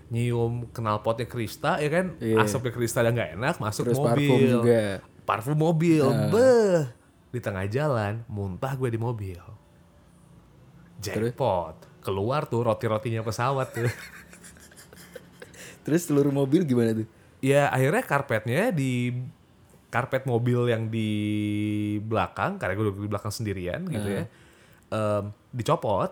Nyium 0.08 0.54
knalpotnya 0.72 1.26
Krista 1.26 1.78
ya 1.78 1.90
kan. 1.90 2.18
Iya. 2.18 2.42
Asapnya 2.42 2.72
Krista 2.72 3.00
udah 3.00 3.14
nggak 3.14 3.30
enak. 3.38 3.56
Masuk 3.60 3.86
Terus 3.86 3.98
mobil. 3.98 4.10
parfum 4.10 4.40
juga. 4.42 4.74
Nah. 4.74 4.98
Parfum 5.22 5.58
mobil. 5.58 6.04
Beh. 6.30 6.82
Di 7.36 7.44
tengah 7.44 7.68
jalan 7.68 8.24
muntah 8.32 8.72
gue 8.80 8.88
di 8.88 8.96
mobil. 8.96 9.36
Jackpot. 11.04 12.00
Keluar 12.00 12.48
tuh 12.48 12.64
roti-rotinya 12.64 13.20
pesawat 13.20 13.68
tuh. 13.76 13.92
Terus 15.84 16.08
seluruh 16.08 16.32
mobil 16.32 16.64
gimana 16.64 16.96
tuh? 16.96 17.08
ya 17.46 17.70
akhirnya 17.70 18.02
karpetnya 18.02 18.74
di 18.74 19.14
karpet 19.94 20.26
mobil 20.26 20.74
yang 20.74 20.90
di 20.90 21.10
belakang 22.02 22.58
karena 22.58 22.74
gue 22.74 22.86
duduk 22.90 23.06
di 23.06 23.12
belakang 23.14 23.30
sendirian 23.30 23.86
gitu 23.86 24.10
ya 24.10 24.24
em, 24.90 25.30
dicopot 25.54 26.10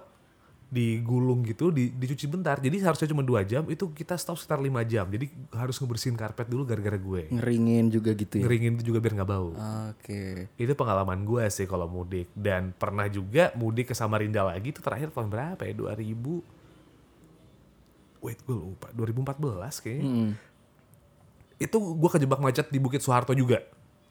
digulung 0.74 1.46
gitu 1.46 1.70
di, 1.70 1.94
dicuci 1.94 2.25
bentar. 2.25 2.58
Jadi 2.58 2.82
harusnya 2.82 3.06
cuma 3.13 3.22
dua 3.22 3.46
jam 3.46 3.62
itu 3.70 3.94
kita 3.94 4.18
stop 4.18 4.42
sekitar 4.42 4.58
lima 4.58 4.82
jam. 4.82 5.06
Jadi 5.06 5.30
harus 5.53 5.77
ngebersihin 5.77 6.18
karpet 6.18 6.50
dulu 6.50 6.65
gara-gara 6.65 6.98
gue. 6.98 7.30
Ngeringin 7.30 7.94
juga 7.94 8.18
gitu 8.18 8.42
ya? 8.42 8.50
ngeringin 8.50 8.82
itu 8.82 8.84
juga 8.89 8.98
biar 8.98 9.13
nggak 9.22 9.30
bau. 9.30 9.53
Oke. 9.94 10.50
itu 10.58 10.74
pengalaman 10.74 11.22
gue 11.22 11.46
sih 11.53 11.70
kalau 11.70 11.86
mudik. 11.86 12.25
Dan 12.34 12.74
pernah 12.74 13.06
juga 13.06 13.53
mudik 13.53 13.94
ke 13.94 13.96
Samarinda 13.96 14.42
lagi 14.42 14.74
itu 14.74 14.82
terakhir 14.82 15.13
tahun 15.13 15.30
berapa 15.30 15.62
ya? 15.62 15.77
2000 15.77 16.01
wait 18.25 18.39
gue 18.42 18.56
lupa. 18.58 18.89
2014 18.98 19.84
kayaknya. 19.86 20.34
Itu 21.62 21.77
gue 21.77 22.10
kejebak 22.10 22.42
macet 22.42 22.74
di 22.74 22.82
Bukit 22.82 23.06
Soeharto 23.06 23.38
juga 23.38 23.62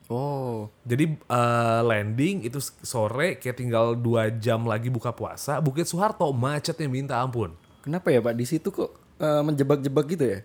Oh. 0.07 0.69
jadi 0.83 1.05
eh, 1.15 1.81
landing 1.83 2.43
itu 2.43 2.59
sore 2.83 3.39
kayak 3.39 3.57
tinggal 3.57 3.95
dua 3.95 4.29
jam 4.29 4.67
lagi 4.67 4.87
buka 4.87 5.11
puasa 5.11 5.59
Bukit 5.59 5.87
Soeharto 5.87 6.27
macetnya 6.31 6.87
minta 6.87 7.17
ampun 7.17 7.55
Kenapa 7.83 8.11
ya 8.11 8.23
Pak? 8.23 8.35
Di 8.35 8.45
situ 8.45 8.69
kok 8.69 8.91
eh, 9.19 9.43
menjebak-jebak 9.43 10.07
gitu 10.09 10.25
ya? 10.27 10.41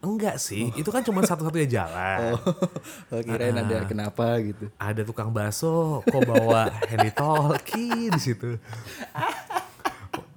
enggak 0.00 0.40
sih 0.40 0.72
itu 0.80 0.88
kan 0.88 1.04
cuma 1.04 1.20
satu-satunya 1.20 1.68
jalan 1.68 2.32
Oh, 3.12 3.20
kirain 3.20 3.52
ada 3.52 3.84
kenapa 3.84 4.40
gitu. 4.40 4.72
ada 4.80 5.04
tukang 5.04 5.28
bakso 5.28 6.00
kok 6.08 6.24
bawa 6.24 6.72
handy 6.88 7.12
talkie 7.12 8.08
di 8.16 8.16
situ 8.16 8.56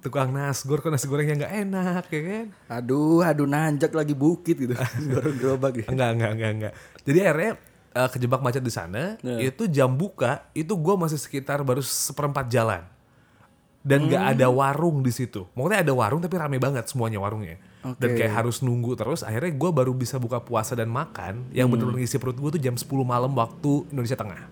tukang 0.04 0.36
nasgor 0.36 0.84
kok 0.84 0.92
nasi 0.92 1.08
gorengnya 1.08 1.48
nggak 1.48 1.54
enak 1.64 2.04
ya 2.12 2.20
kan 2.20 2.46
Aduh, 2.76 3.24
aduh 3.24 3.48
nanjak 3.48 3.96
lagi 3.96 4.12
bukit 4.12 4.52
gitu. 4.60 4.76
Dorong 5.10 5.36
gerobak 5.40 5.80
gitu. 5.80 5.88
enggak 5.88 6.10
enggak 6.12 6.30
enggak 6.36 6.50
enggak 6.52 6.72
jadi 7.08 7.18
akhirnya 7.24 7.52
eh, 7.94 8.08
kejebak 8.10 8.42
macet 8.42 8.60
di 8.60 8.74
sana 8.74 9.14
itu 9.38 9.70
jam 9.70 9.88
buka 9.88 10.50
itu 10.52 10.74
gue 10.74 10.94
masih 10.98 11.16
sekitar 11.16 11.62
baru 11.62 11.80
seperempat 11.80 12.50
jalan 12.50 12.82
dan 13.84 14.08
nggak 14.08 14.24
ada 14.36 14.48
warung 14.48 15.04
di 15.04 15.12
situ 15.12 15.44
maksudnya 15.52 15.84
ada 15.84 15.92
warung 15.92 16.18
tapi 16.18 16.34
rame 16.40 16.56
banget 16.58 16.88
semuanya 16.88 17.20
warungnya 17.20 17.60
dan 18.00 18.16
Oke. 18.16 18.16
kayak 18.16 18.32
harus 18.32 18.64
nunggu 18.64 18.96
terus 18.96 19.20
akhirnya 19.20 19.52
gue 19.52 19.70
baru 19.70 19.92
bisa 19.92 20.16
buka 20.16 20.40
puasa 20.40 20.72
dan 20.72 20.88
makan 20.88 21.52
yang 21.52 21.68
bener-bener 21.68 22.00
ngisi 22.00 22.16
perut 22.16 22.34
gue 22.40 22.56
tuh 22.56 22.62
jam 22.62 22.72
10 22.74 22.88
malam 23.04 23.28
waktu 23.36 23.84
Indonesia 23.92 24.16
Tengah 24.16 24.42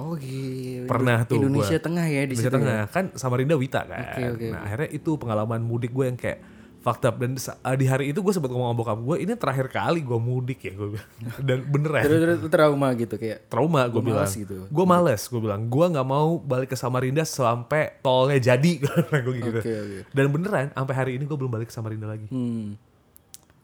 Oh 0.00 0.16
gitu. 0.16 0.88
pernah 0.88 1.28
tuh 1.28 1.36
Indonesia 1.36 1.76
gua. 1.76 1.84
Tengah 1.84 2.06
ya 2.08 2.24
di 2.24 2.32
Indonesia 2.32 2.48
situ. 2.48 2.56
Tengah 2.56 2.80
ya? 2.80 2.88
kan 2.88 3.04
Samarinda 3.20 3.52
Wita 3.60 3.84
kan 3.84 4.00
Oke, 4.16 4.22
oke, 4.32 4.46
nah 4.48 4.60
akhirnya 4.64 4.88
itu 4.96 5.10
pengalaman 5.20 5.60
mudik 5.60 5.92
gue 5.92 6.08
yang 6.08 6.16
kayak 6.16 6.40
fucked 6.80 7.04
up 7.04 7.20
dan 7.20 7.36
uh, 7.36 7.76
di 7.76 7.84
hari 7.84 8.08
itu 8.08 8.18
gue 8.18 8.32
sempat 8.32 8.48
ngomong 8.48 8.72
sama 8.72 8.78
bokap 8.80 8.98
gue 8.98 9.16
ini 9.20 9.32
terakhir 9.36 9.68
kali 9.68 10.00
gue 10.00 10.16
mudik 10.16 10.60
ya 10.64 10.72
gue 10.72 10.88
bilang 10.96 11.08
dan 11.48 11.58
beneran 11.68 12.02
Terus 12.08 12.18
terus 12.18 12.38
trauma 12.48 12.88
gitu 12.96 13.14
kayak. 13.14 13.38
trauma 13.46 13.84
gue 13.84 14.00
bilang 14.00 14.24
gitu. 14.26 14.64
gue 14.64 14.84
males 14.88 15.20
gue 15.20 15.40
bilang 15.40 15.68
gue 15.68 15.86
nggak 15.92 16.08
mau 16.08 16.40
balik 16.40 16.72
ke 16.72 16.76
Samarinda 16.80 17.22
sampai 17.22 18.00
tolnya 18.00 18.40
jadi 18.40 18.72
gue 19.28 19.34
gitu 19.38 19.60
Oke, 19.60 19.72
oke. 19.76 19.98
dan 20.10 20.26
beneran 20.32 20.66
sampai 20.72 20.94
hari 20.96 21.10
ini 21.20 21.28
gue 21.28 21.36
belum 21.36 21.52
balik 21.52 21.68
ke 21.68 21.74
Samarinda 21.76 22.08
lagi 22.08 22.26
Hmm. 22.32 22.74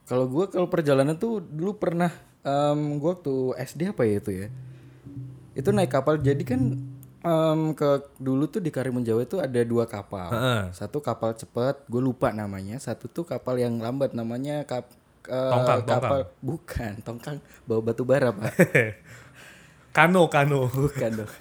Kalau 0.06 0.30
gue 0.30 0.46
kalau 0.46 0.70
perjalanan 0.70 1.18
tuh 1.18 1.42
dulu 1.42 1.82
pernah 1.82 2.14
em 2.46 2.78
gue 2.94 3.10
waktu 3.10 3.34
SD 3.58 3.90
apa 3.90 4.06
ya 4.06 4.22
itu 4.22 4.30
ya. 4.30 4.48
Itu 5.50 5.74
naik 5.74 5.90
kapal 5.90 6.22
jadi 6.22 6.38
kan 6.46 6.78
em, 7.26 7.60
ke 7.72 7.90
dulu 8.16 8.46
tuh 8.46 8.58
di 8.58 8.70
Karimun 8.70 9.02
Jawa 9.02 9.20
itu 9.20 9.36
ada 9.36 9.60
dua 9.60 9.84
kapal. 9.84 10.30
Heeh. 10.30 10.60
Satu 10.70 10.98
kapal 11.00 11.34
cepat, 11.34 11.82
gue 11.84 11.98
lupa 11.98 12.30
namanya. 12.30 12.78
Satu 12.78 13.06
tuh 13.06 13.22
kapal 13.22 13.58
yang 13.58 13.76
lambat 13.76 14.12
namanya 14.12 14.62
kap 14.62 14.86
eh, 15.26 15.50
Tongkang, 15.50 15.82
kapal 15.82 16.30
bukan 16.38 16.92
tongkang 17.00 17.36
bawa 17.64 17.80
batu 17.82 18.02
bara 18.02 18.30
pak. 18.30 18.54
kano 19.96 20.28
kano 20.28 20.68
bukan 20.68 21.10
dong. 21.18 21.32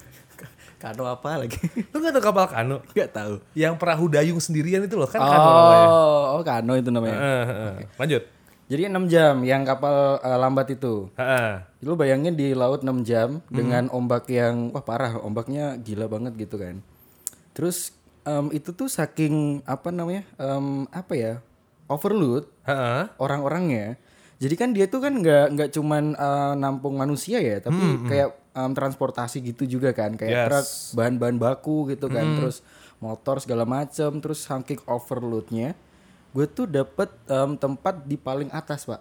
Kano 0.76 1.04
apa 1.08 1.40
lagi? 1.40 1.58
lu 1.90 1.98
nggak 1.98 2.14
tahu 2.14 2.24
kapal 2.26 2.46
kano 2.48 2.78
Gak 2.92 3.10
tahu. 3.10 3.34
yang 3.54 3.74
perahu 3.74 4.06
dayung 4.06 4.38
sendirian 4.38 4.82
itu 4.82 4.94
loh 4.94 5.06
kan 5.06 5.18
kano 5.18 5.50
namanya 5.50 5.88
Oh, 5.88 6.24
oh 6.38 6.42
kano 6.42 6.74
itu 6.74 6.90
namanya. 6.90 7.16
Heeh, 7.16 7.44
heeh. 7.46 7.74
lanjut 7.96 8.24
Jadi 8.66 8.90
6 8.90 9.06
jam 9.06 9.46
yang 9.46 9.62
kapal 9.62 10.18
eh, 10.20 10.38
lambat 10.42 10.74
itu. 10.74 11.10
Heeh. 11.14 11.62
Lu 11.86 11.94
bayangin 11.94 12.34
di 12.34 12.58
laut 12.58 12.82
6 12.82 13.06
jam 13.06 13.38
dengan 13.46 13.94
ombak 13.94 14.26
yang 14.26 14.74
wah 14.74 14.82
parah, 14.82 15.22
ombaknya 15.22 15.78
gila 15.78 16.10
banget 16.10 16.34
gitu 16.34 16.58
kan. 16.58 16.82
Terus 17.54 17.94
em, 18.26 18.50
itu 18.50 18.74
tuh 18.74 18.90
saking 18.90 19.62
apa 19.70 19.94
namanya? 19.94 20.26
em, 20.42 20.90
apa 20.90 21.14
ya? 21.14 21.34
Overload 21.86 22.50
Heeh. 22.66 23.06
orang-orangnya. 23.22 24.02
Jadi 24.42 24.56
kan 24.58 24.74
dia 24.74 24.90
tuh 24.90 25.00
kan 25.00 25.14
nggak 25.14 25.46
nggak 25.54 25.70
cuman 25.78 26.18
eh, 26.18 26.54
nampung 26.58 26.98
manusia 26.98 27.38
ya, 27.38 27.62
tapi 27.62 28.02
kayak 28.10 28.34
em, 28.58 28.72
transportasi 28.74 29.46
gitu 29.46 29.70
juga 29.70 29.94
kan, 29.94 30.18
kayak 30.18 30.34
Yes. 30.34 30.46
truk, 30.50 30.68
bahan-bahan 30.98 31.38
baku 31.38 31.94
gitu 31.94 32.10
kan, 32.10 32.34
terus 32.34 32.66
motor 32.98 33.38
segala 33.38 33.64
macam, 33.64 34.18
terus 34.18 34.42
saking 34.42 34.82
overloadnya, 34.90 35.78
gue 36.36 36.46
tuh 36.52 36.68
dapet 36.68 37.08
em, 37.32 37.56
tempat 37.56 38.04
di 38.04 38.20
paling 38.20 38.52
atas 38.52 38.84
pak, 38.84 39.00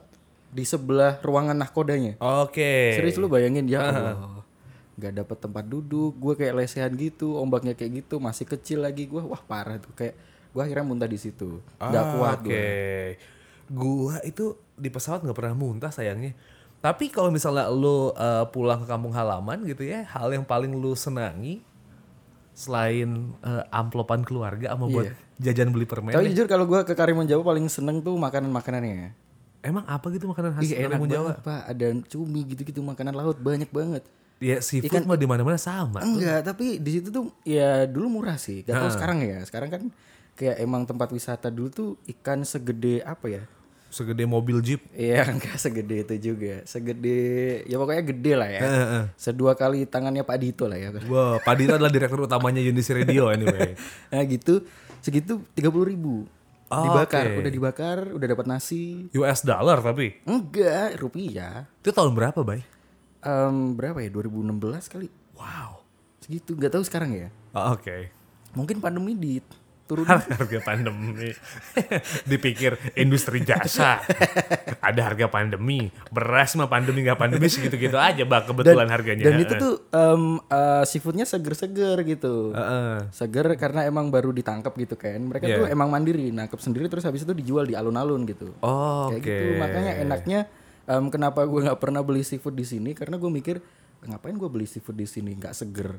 di 0.55 0.63
sebelah 0.63 1.19
ruangan 1.19 1.59
nahkodanya. 1.59 2.15
Oke. 2.23 2.95
Serius 2.95 3.19
lu 3.19 3.27
bayangin 3.27 3.67
ya 3.67 3.91
Allah. 3.91 4.47
Gak 4.95 5.19
dapet 5.19 5.43
tempat 5.43 5.67
duduk, 5.67 6.15
gue 6.15 6.39
kayak 6.39 6.55
lesehan 6.63 6.95
gitu, 6.95 7.35
ombaknya 7.35 7.75
kayak 7.75 8.07
gitu, 8.07 8.23
masih 8.23 8.47
kecil 8.47 8.87
lagi 8.87 9.11
gue, 9.11 9.19
wah 9.19 9.43
parah 9.43 9.83
tuh 9.83 9.91
kayak 9.99 10.15
gue 10.55 10.63
akhirnya 10.63 10.87
muntah 10.87 11.11
di 11.11 11.19
situ, 11.19 11.59
nggak 11.83 12.05
Ah, 12.07 12.11
kuat 12.15 12.39
Oke. 12.39 12.47
gue. 12.47 12.71
Gua 13.67 14.23
itu 14.23 14.55
di 14.79 14.87
pesawat 14.87 15.27
nggak 15.27 15.35
pernah 15.35 15.59
muntah 15.59 15.91
sayangnya. 15.91 16.31
Tapi 16.79 17.11
kalau 17.11 17.35
misalnya 17.35 17.67
lu 17.67 18.15
uh, 18.15 18.47
pulang 18.55 18.85
ke 18.85 18.87
kampung 18.87 19.11
halaman 19.11 19.67
gitu 19.67 19.83
ya, 19.83 20.07
hal 20.07 20.31
yang 20.31 20.47
paling 20.47 20.71
lu 20.71 20.95
senangi 20.95 21.59
selain 22.55 23.35
uh, 23.43 23.67
amplopan 23.75 24.23
keluarga 24.23 24.73
sama 24.73 24.87
buat 24.87 25.11
jajan 25.43 25.75
beli 25.75 25.85
permen. 25.85 26.15
Tapi 26.15 26.31
jujur 26.31 26.47
kalau 26.47 26.65
gue 26.71 26.81
ke 26.87 26.95
Karimun 26.95 27.27
Jawa 27.27 27.43
paling 27.43 27.67
seneng 27.67 28.01
tuh 28.01 28.15
makanan 28.15 28.49
makanannya. 28.55 29.11
Emang 29.65 29.83
apa 29.91 30.07
gitu 30.15 30.31
makanan 30.31 30.55
khas 30.55 30.63
Ih 30.71 30.87
Karimun 30.87 31.11
banget 31.11 31.39
pak, 31.43 31.63
ada 31.67 31.87
cumi 32.07 32.41
gitu-gitu 32.47 32.81
makanan 32.81 33.13
laut 33.19 33.37
banyak 33.43 33.69
banget. 33.75 34.07
Ya 34.39 34.63
seafood 34.63 35.07
mah 35.07 35.19
di 35.19 35.27
mana-mana 35.27 35.59
sama. 35.59 36.05
Enggak, 36.05 36.47
tapi 36.47 36.79
di 36.79 36.91
situ 37.01 37.09
tuh 37.11 37.33
ya 37.43 37.89
dulu 37.91 38.21
murah 38.21 38.39
sih. 38.39 38.63
Gak 38.63 38.77
tau 38.77 38.91
sekarang 38.93 39.19
ya. 39.25 39.43
Sekarang 39.43 39.71
kan 39.73 39.83
kayak 40.35 40.59
emang 40.63 40.87
tempat 40.87 41.11
wisata 41.11 41.49
dulu 41.49 41.69
tuh 41.71 41.91
ikan 42.19 42.47
segede 42.47 43.03
apa 43.03 43.27
ya? 43.31 43.43
Segede 43.95 44.27
mobil 44.27 44.59
jeep. 44.59 44.83
Iya 44.91 45.23
enggak 45.39 45.55
segede 45.55 46.03
itu 46.03 46.35
juga. 46.35 46.67
Segede 46.67 47.63
ya 47.63 47.79
pokoknya 47.79 48.03
gede 48.03 48.33
lah 48.35 48.49
ya. 48.51 48.61
Sedua 49.15 49.55
kali 49.55 49.87
tangannya 49.87 50.27
Pak 50.27 50.39
Dito 50.43 50.67
lah 50.67 50.75
ya. 50.75 50.91
Wah, 51.15 51.39
Pak 51.39 51.55
Dito 51.55 51.79
adalah 51.79 51.95
direktur 51.95 52.27
utamanya 52.27 52.59
Yunisi 52.59 52.91
Radio 52.91 53.31
anyway. 53.31 53.79
Nah 54.11 54.23
gitu, 54.27 54.67
segitu 54.99 55.47
tiga 55.55 55.71
puluh 55.71 55.95
ribu. 55.95 56.27
Oh, 56.75 56.91
dibakar, 56.91 57.29
oke. 57.31 57.39
udah 57.45 57.53
dibakar, 57.53 57.99
udah 58.11 58.27
dapat 58.35 58.47
nasi. 58.51 59.07
US 59.15 59.47
dollar 59.47 59.79
tapi. 59.79 60.19
Enggak, 60.27 60.99
rupiah. 60.99 61.71
Itu 61.79 61.95
tahun 61.95 62.17
berapa, 62.19 62.41
Bay? 62.43 62.67
Em, 63.23 63.77
berapa 63.79 64.01
ya? 64.01 64.11
2016 64.11 64.91
kali. 64.91 65.07
Wow. 65.39 65.85
Segitu, 66.25 66.57
nggak 66.57 66.73
tahu 66.75 66.83
sekarang 66.83 67.15
ya. 67.15 67.29
Oh, 67.55 67.77
Oke. 67.77 68.11
Mungkin 68.57 68.81
pandemi 68.81 69.15
di 69.15 69.39
turun. 69.85 70.09
harga 70.09 70.59
pandemi 70.61 71.29
dipikir 72.31 72.77
industri 72.95 73.45
jasa 73.45 74.01
ada 74.81 75.01
harga 75.05 75.29
pandemi 75.29 75.93
beras 76.09 76.57
mah 76.57 76.67
pandemi 76.67 77.05
nggak 77.05 77.21
pandemi 77.21 77.47
segitu 77.47 77.77
gitu 77.77 77.97
aja 77.97 78.25
bak 78.25 78.49
kebetulan 78.49 78.89
harganya 78.89 79.29
Dan 79.29 79.41
itu 79.41 79.55
tuh 79.55 79.75
em, 79.93 80.41
eh, 80.41 80.85
seafoodnya 80.85 81.25
seger-seger 81.25 82.01
gitu. 82.05 82.53
Heeh. 82.53 83.09
Seger 83.11 83.47
karena 83.57 83.85
emang 83.85 84.09
baru 84.09 84.33
ditangkap 84.33 84.73
gitu 84.75 84.97
kan. 84.97 85.21
Mereka 85.21 85.45
Iya. 85.45 85.57
tuh 85.61 85.67
emang 85.69 85.89
mandiri, 85.89 86.33
nangkep 86.33 86.61
sendiri 86.61 86.89
terus 86.89 87.05
habis 87.05 87.23
itu 87.23 87.33
dijual 87.33 87.65
di 87.65 87.77
alun-alun 87.77 88.25
gitu. 88.25 88.53
oh, 88.61 89.13
Kayak 89.13 89.21
oke 89.21 89.29
gitu. 89.29 89.47
Makanya 89.61 89.93
enaknya 90.01 90.41
em, 90.85 91.05
kenapa 91.09 91.45
gue 91.45 91.61
nggak 91.65 91.81
pernah 91.81 92.01
beli 92.01 92.25
seafood 92.25 92.55
di 92.55 92.65
sini 92.65 92.93
karena 92.93 93.17
gue 93.17 93.29
mikir 93.29 93.57
ngapain 94.05 94.37
gue 94.37 94.49
beli 94.49 94.65
seafood 94.65 94.97
di 94.97 95.05
sini 95.05 95.33
nggak 95.35 95.53
seger. 95.53 95.97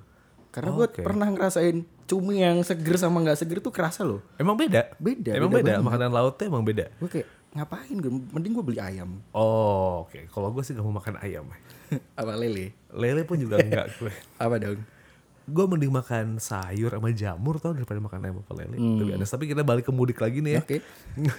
Karena 0.55 0.71
gue 0.71 0.87
pernah 1.03 1.27
ngerasain 1.27 1.77
cumi 2.07 2.39
yang 2.39 2.63
seger 2.63 2.95
sama 2.95 3.19
nggak 3.19 3.35
seger 3.35 3.59
tuh 3.59 3.75
kerasa 3.75 4.07
loh. 4.07 4.23
Emang 4.39 4.55
beda? 4.55 4.87
Beda, 4.95 5.35
Emang 5.35 5.51
beda 5.51 5.75
beda, 5.75 5.83
makanan 5.83 6.09
lautnya 6.09 6.45
emang 6.47 6.63
beda. 6.63 6.85
Gue 6.95 7.09
kayak 7.11 7.27
ngapain 7.51 7.95
gue 7.95 8.11
mending 8.31 8.51
gue 8.55 8.63
beli 8.63 8.79
ayam. 8.79 9.19
Oh, 9.31 10.07
oke. 10.07 10.31
Kalau 10.31 10.47
gue 10.49 10.63
sih 10.63 10.71
gak 10.71 10.83
mau 10.83 10.95
makan 10.95 11.19
ayam. 11.19 11.43
Apa 12.19 12.39
lele? 12.39 12.71
Lele 12.87 13.27
pun 13.27 13.35
juga 13.35 13.59
enggak 13.59 13.91
gue. 13.99 14.15
Apa 14.39 14.55
dong? 14.55 14.79
Gue 15.45 15.65
mending 15.69 15.93
makan 15.93 16.25
sayur 16.39 16.89
sama 16.89 17.11
jamur 17.11 17.59
tau 17.59 17.69
daripada 17.69 18.01
makan 18.01 18.17
ayam 18.17 18.41
apa 18.41 18.53
lele. 18.57 18.81
Tapi 18.81 19.11
honest. 19.13 19.29
Tapi 19.29 19.45
kita 19.45 19.61
balik 19.61 19.85
ke 19.85 19.93
mudik 19.93 20.17
lagi 20.17 20.41
nih 20.41 20.57
ya. 20.57 20.61
Oke. 20.65 20.81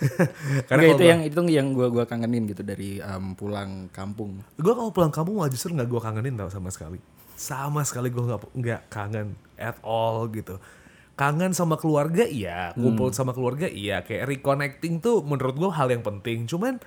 Karena 0.70 0.82
Nggak, 0.86 0.92
kalau 0.92 0.94
itu 0.94 1.04
yang 1.10 1.20
itu 1.26 1.40
yang 1.50 1.66
gue 1.74 1.88
gua 1.90 2.04
kangenin 2.06 2.46
gitu 2.46 2.62
dari 2.62 3.02
em, 3.02 3.34
pulang 3.34 3.90
kampung. 3.90 4.38
gue 4.54 4.72
kalau 4.76 4.94
pulang 4.94 5.10
kampung 5.10 5.42
malah 5.42 5.50
justru 5.50 5.74
nggak 5.74 5.90
gue 5.90 5.98
kangenin 5.98 6.38
tau 6.38 6.46
sama 6.46 6.70
sekali. 6.70 7.02
Sama 7.36 7.84
sekali 7.84 8.08
gue 8.08 8.24
nggak 8.24 8.56
nggak 8.56 8.82
kangen 8.88 9.36
at 9.60 9.76
all 9.84 10.26
gitu. 10.32 10.56
Kangen 11.16 11.56
sama 11.56 11.80
keluarga 11.80 12.28
iya, 12.28 12.76
kumpul 12.76 13.08
sama 13.12 13.32
keluarga 13.32 13.68
iya. 13.68 14.04
Kayak 14.04 14.28
reconnecting 14.28 15.00
tuh 15.00 15.24
menurut 15.24 15.56
gue 15.56 15.70
hal 15.72 15.88
yang 15.92 16.04
penting. 16.04 16.48
Cuman 16.48 16.80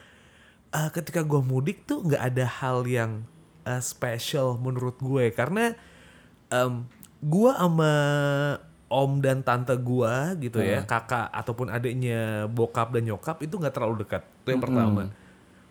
eh, 0.73 0.89
ketika 0.93 1.21
gue 1.25 1.41
mudik 1.41 1.85
tuh 1.85 2.05
nggak 2.05 2.23
ada 2.33 2.45
hal 2.45 2.85
yang 2.85 3.25
eh, 3.65 3.81
special 3.81 4.57
menurut 4.57 4.97
gue 5.01 5.33
karena 5.33 5.73
em 6.49 6.89
gue 7.21 7.51
sama 7.53 7.93
om 8.89 9.21
dan 9.21 9.45
tante 9.45 9.77
gue 9.77 10.13
gitu 10.49 10.65
ya, 10.65 10.81
kakak 10.81 11.29
ataupun 11.29 11.69
adiknya 11.69 12.49
bokap 12.49 12.89
dan 12.89 13.05
nyokap 13.05 13.37
itu 13.45 13.53
nggak 13.53 13.73
terlalu 13.73 14.01
dekat. 14.01 14.25
Itu 14.41 14.57
yang 14.57 14.63
pertama. 14.65 15.13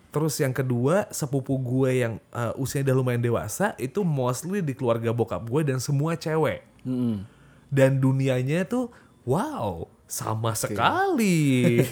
Terus 0.09 0.41
yang 0.41 0.57
kedua, 0.57 1.05
sepupu 1.13 1.61
gue 1.61 2.01
yang 2.01 2.17
uh, 2.33 2.57
usianya 2.57 2.93
udah 2.93 2.97
lumayan 2.97 3.21
dewasa 3.21 3.77
itu 3.77 4.01
mostly 4.01 4.65
di 4.65 4.73
keluarga 4.73 5.13
bokap 5.13 5.45
gue 5.45 5.69
dan 5.69 5.79
semua 5.79 6.17
cewek. 6.17 6.65
Mm-mm. 6.89 7.29
Dan 7.69 8.01
dunianya 8.01 8.65
tuh 8.65 8.89
wow, 9.29 9.85
sama 10.09 10.57
sekali. 10.57 11.85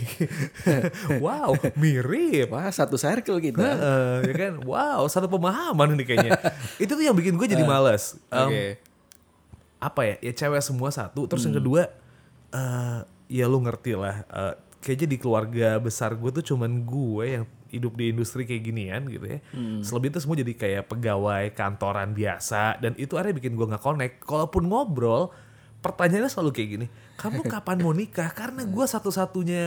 wow, 1.25 1.53
mirip. 1.77 2.49
Wah 2.49 2.73
satu 2.73 2.97
circle 2.97 3.37
kita. 3.37 3.61
Heeh, 3.61 4.33
ya 4.33 4.35
kan? 4.35 4.53
Wow, 4.65 5.05
satu 5.13 5.29
pemahaman 5.29 5.93
ini 5.93 6.05
kayaknya. 6.09 6.41
itu 6.83 6.89
tuh 6.97 7.05
yang 7.05 7.13
bikin 7.13 7.37
gue 7.37 7.45
jadi 7.45 7.69
males. 7.69 8.17
Um, 8.33 8.49
Oke. 8.49 8.81
apa 9.77 10.01
ya 10.09 10.17
ya 10.25 10.33
cewek 10.33 10.65
semua 10.65 10.89
satu 10.89 11.29
terus 11.29 11.45
yang 11.45 11.61
kedua 11.61 11.93
eh 12.49 13.05
ya 13.29 13.45
lu 13.45 13.61
ngerti 13.61 13.93
lah 13.93 14.25
eh, 14.25 14.55
kayaknya 14.81 15.09
di 15.15 15.19
keluarga 15.19 15.69
besar 15.83 16.15
gue 16.15 16.31
tuh 16.41 16.55
cuman 16.55 16.85
gue 16.87 17.25
yang 17.27 17.45
hidup 17.67 17.99
di 17.99 18.15
industri 18.15 18.47
kayak 18.47 18.63
ginian 18.63 19.03
gitu 19.11 19.27
ya. 19.27 19.39
Selebihnya 19.83 20.17
tuh 20.17 20.23
semua 20.23 20.37
jadi 20.39 20.53
kayak 20.55 20.83
pegawai 20.87 21.45
kantoran 21.53 22.15
biasa 22.15 22.79
dan 22.79 22.95
itu 22.95 23.19
akhirnya 23.19 23.37
bikin 23.43 23.59
gue 23.59 23.67
nggak 23.67 23.83
connect. 23.83 24.15
Kalaupun 24.23 24.71
ngobrol 24.71 25.35
pertanyaannya 25.83 26.31
selalu 26.31 26.51
kayak 26.55 26.69
gini 26.79 26.87
kamu 27.19 27.43
kapan 27.53 27.77
mau 27.83 27.93
nikah? 27.97 28.31
Karena 28.31 28.63
gue 28.63 28.85
satu-satunya 28.87 29.63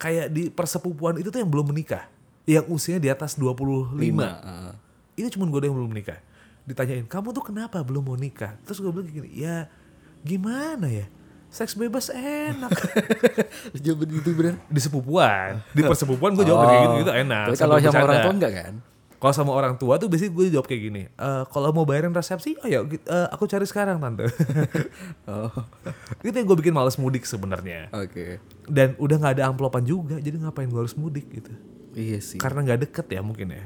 kayak 0.00 0.26
di 0.32 0.48
persepupuan 0.48 1.20
itu 1.20 1.28
tuh 1.28 1.42
yang 1.42 1.50
belum 1.50 1.74
menikah. 1.74 2.08
Yang 2.46 2.64
usianya 2.70 3.02
di 3.02 3.10
atas 3.10 3.34
25 3.34 3.98
Heeh. 3.98 4.72
ini 5.18 5.26
cuma 5.34 5.44
gue 5.50 5.60
yang 5.66 5.76
belum 5.76 5.90
menikah. 5.90 6.18
Ditanyain 6.66 7.06
kamu 7.06 7.34
tuh 7.34 7.44
kenapa 7.52 7.82
belum 7.82 8.06
mau 8.06 8.18
nikah? 8.18 8.54
Terus 8.64 8.80
gue 8.80 8.90
bilang 8.90 9.10
gini 9.10 9.30
ya 9.34 9.68
gimana 10.26 10.90
ya 10.90 11.06
seks 11.56 11.72
bebas 11.74 12.12
enak 12.12 12.68
Jawab 13.82 14.04
begitu 14.04 14.28
bener. 14.30 14.54
di 14.66 14.76
sepupuan 14.78 15.64
di 15.70 15.80
persepupuan 15.80 16.32
gue 16.32 16.44
jawab 16.44 16.68
kayak 16.68 16.80
gitu 16.82 16.94
gitu 17.00 17.12
enak 17.16 17.44
Oh. 17.46 17.48
Tapi 17.48 17.58
kalau 17.58 17.76
sama 17.80 18.04
orang 18.04 18.18
tua 18.20 18.34
enggak 18.34 18.52
kan? 18.54 18.74
kalau 19.16 19.32
sama 19.32 19.50
orang 19.50 19.74
tua 19.74 19.96
tuh 19.96 20.06
biasanya 20.06 20.28
gue 20.30 20.44
jawab 20.50 20.66
kayak 20.66 20.82
gini 20.84 21.02
"Eh, 21.08 21.42
kalau 21.48 21.72
mau 21.72 21.82
bayarin 21.82 22.12
resepsi 22.12 22.52
oh 22.58 22.68
ya 22.68 22.84
eh, 22.84 22.98
aku 23.26 23.44
cari 23.44 23.64
sekarang 23.64 23.96
tante 23.96 24.28
Oh. 25.26 25.48
itu 26.22 26.30
yang 26.30 26.44
gue 26.44 26.58
bikin 26.58 26.70
males 26.70 26.94
mudik 26.94 27.24
sebenarnya 27.24 27.88
Oke. 27.90 28.38
dan 28.66 28.92
udah 28.96 29.16
nggak 29.16 29.34
ada 29.34 29.44
amplopan 29.46 29.82
juga 29.82 30.16
jadi 30.16 30.36
ngapain 30.38 30.68
gue 30.68 30.78
harus 30.78 30.92
mudik 30.94 31.32
gitu 31.32 31.48
Iya 31.90 32.20
sih. 32.20 32.36
karena 32.36 32.60
nggak 32.62 32.80
deket 32.84 33.06
ya 33.08 33.20
mungkin 33.20 33.48
ya 33.50 33.64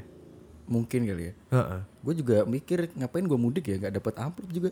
Mungkin 0.71 1.03
kali 1.03 1.25
ya. 1.25 1.35
Heeh. 1.51 1.81
Gue 1.99 2.15
juga 2.15 2.47
mikir 2.47 2.95
ngapain 2.95 3.27
gue 3.27 3.35
mudik 3.35 3.67
ya 3.67 3.75
nggak 3.77 3.91
dapet 3.93 4.15
amplop 4.17 4.47
juga. 4.49 4.71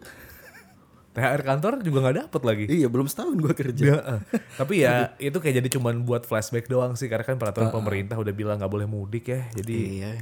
THR 1.18 1.42
kantor 1.42 1.72
juga 1.80 1.98
nggak 2.00 2.16
dapet 2.20 2.42
lagi 2.42 2.64
iya 2.68 2.86
belum 2.86 3.04
setahun 3.04 3.34
gue 3.36 3.52
kerja. 3.52 3.84
Ya, 3.84 3.96
eh. 3.98 4.20
tapi 4.54 4.74
ya 4.78 4.94
itu 5.18 5.34
kayak 5.34 5.58
jadi 5.58 5.68
cuman 5.72 6.02
buat 6.02 6.22
flashback 6.22 6.66
doang 6.66 6.94
sih 6.94 7.06
karena 7.06 7.24
kan 7.24 7.34
peraturan 7.34 7.68
pemerintah 7.68 8.14
udah 8.14 8.30
bilang 8.30 8.56
nggak 8.56 8.70
boleh 8.70 8.86
mudik 8.86 9.26
ya 9.26 9.42
jadi 9.52 9.76
Iya. 9.98 10.12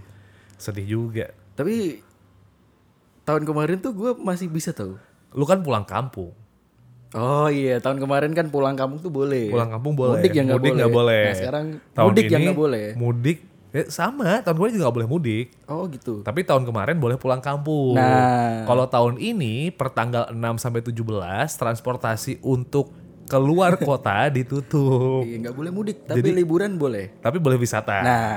sedih 0.56 0.86
juga 0.88 1.30
Tapi 1.52 2.00
tahun 3.22 3.42
kemarin 3.42 3.76
tuh 3.78 3.92
gue 3.92 4.10
masih 4.16 4.46
bisa 4.46 4.70
tahu. 4.70 4.96
lu 5.30 5.44
kan 5.44 5.60
pulang 5.60 5.84
kampung 5.84 6.32
Oh 7.12 7.46
iya, 7.46 7.78
tahun 7.78 7.96
kemarin 7.98 8.32
kan 8.32 8.48
pulang 8.48 8.74
kampung 8.74 8.98
tuh 8.98 9.08
boleh. 9.08 9.48
pulang 9.48 9.70
kampung 9.70 9.94
boleh 9.94 10.18
Mudik 10.18 10.32
yang 10.32 10.46
nggak 10.48 10.58
boleh. 10.60 10.74
nggak 10.74 10.92
boleh 10.92 11.22
Nah 11.22 11.34
sekarang 11.34 11.66
Tahun 11.92 12.06
mudik 12.06 12.24
yang 12.26 12.34
ini 12.34 12.46
nggak 12.46 12.58
boleh. 12.58 12.86
mudik 12.94 13.38
eh, 13.70 13.86
sama 13.86 14.40
tahun 14.40 14.54
kemarin 14.54 14.72
juga 14.72 14.84
nggak 14.84 14.96
boleh 14.96 15.08
mudik 15.08 15.46
Oh 15.64 15.86
gitu. 15.86 16.20
tapi 16.20 16.42
tahun 16.42 16.62
kemarin 16.62 16.96
boleh 16.96 17.14
pulang 17.14 17.38
kampung 17.38 17.94
Nah. 17.94 18.62
kalau 18.64 18.86
tahun 18.86 19.16
ini 19.16 19.70
per 19.70 19.90
tanggal 19.90 20.28
6 20.28 20.38
sampai 20.56 20.80
17 20.80 21.02
transportasi 21.52 22.38
untuk 22.40 22.90
keluar 23.24 23.74
kota 23.82 24.28
ditutup 24.28 25.22
Iya 25.22 25.36
nggak 25.42 25.56
boleh 25.56 25.70
mudik, 25.70 25.96
tapi 26.04 26.30
liburan 26.30 26.74
boleh. 26.74 27.10
tapi 27.18 27.36
boleh 27.36 27.56
wisata 27.56 27.98
Nah, 28.00 28.34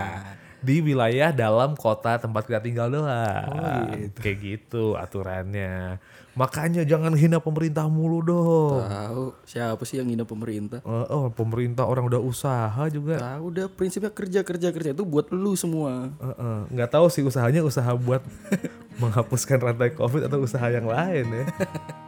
di 0.59 0.81
wilayah 0.81 1.31
dalam 1.31 1.71
kota 1.73 2.17
tempat 2.17 2.43
kita 2.43 2.59
tinggal 2.59 2.91
doang. 2.91 3.47
Oh, 3.47 3.95
Kayak 4.19 4.37
gitu 4.41 4.91
aturannya. 4.93 6.03
Makanya 6.39 6.87
jangan 6.87 7.11
hina 7.19 7.43
pemerintah 7.43 7.91
mulu 7.91 8.23
dong. 8.23 8.79
tahu 8.79 9.35
siapa 9.43 9.83
sih 9.83 9.99
yang 9.99 10.07
hina 10.07 10.23
pemerintah? 10.23 10.79
Eh, 10.79 11.05
Oh, 11.11 11.27
pemerintah 11.27 11.83
orang 11.83 12.07
udah 12.07 12.23
usaha 12.23 12.87
juga. 12.87 13.19
Tahu 13.19 13.43
udah 13.51 13.67
prinsipnya 13.67 14.07
kerja 14.07 14.39
kerja 14.47 14.71
kerja 14.71 14.95
itu 14.95 15.03
buat 15.03 15.27
lu 15.35 15.59
semua. 15.59 16.07
Eh, 16.15 16.31
eh, 16.31 16.59
Nggak 16.71 16.95
tahu 16.95 17.11
sih 17.11 17.27
usahanya 17.27 17.59
usaha 17.59 17.91
buat 17.91 18.23
menghapuskan 19.03 19.59
rantai 19.59 19.91
covid 19.91 20.31
atau 20.31 20.39
usaha 20.39 20.63
yang 20.71 20.87
lain 20.87 21.27
ya. 21.27 21.43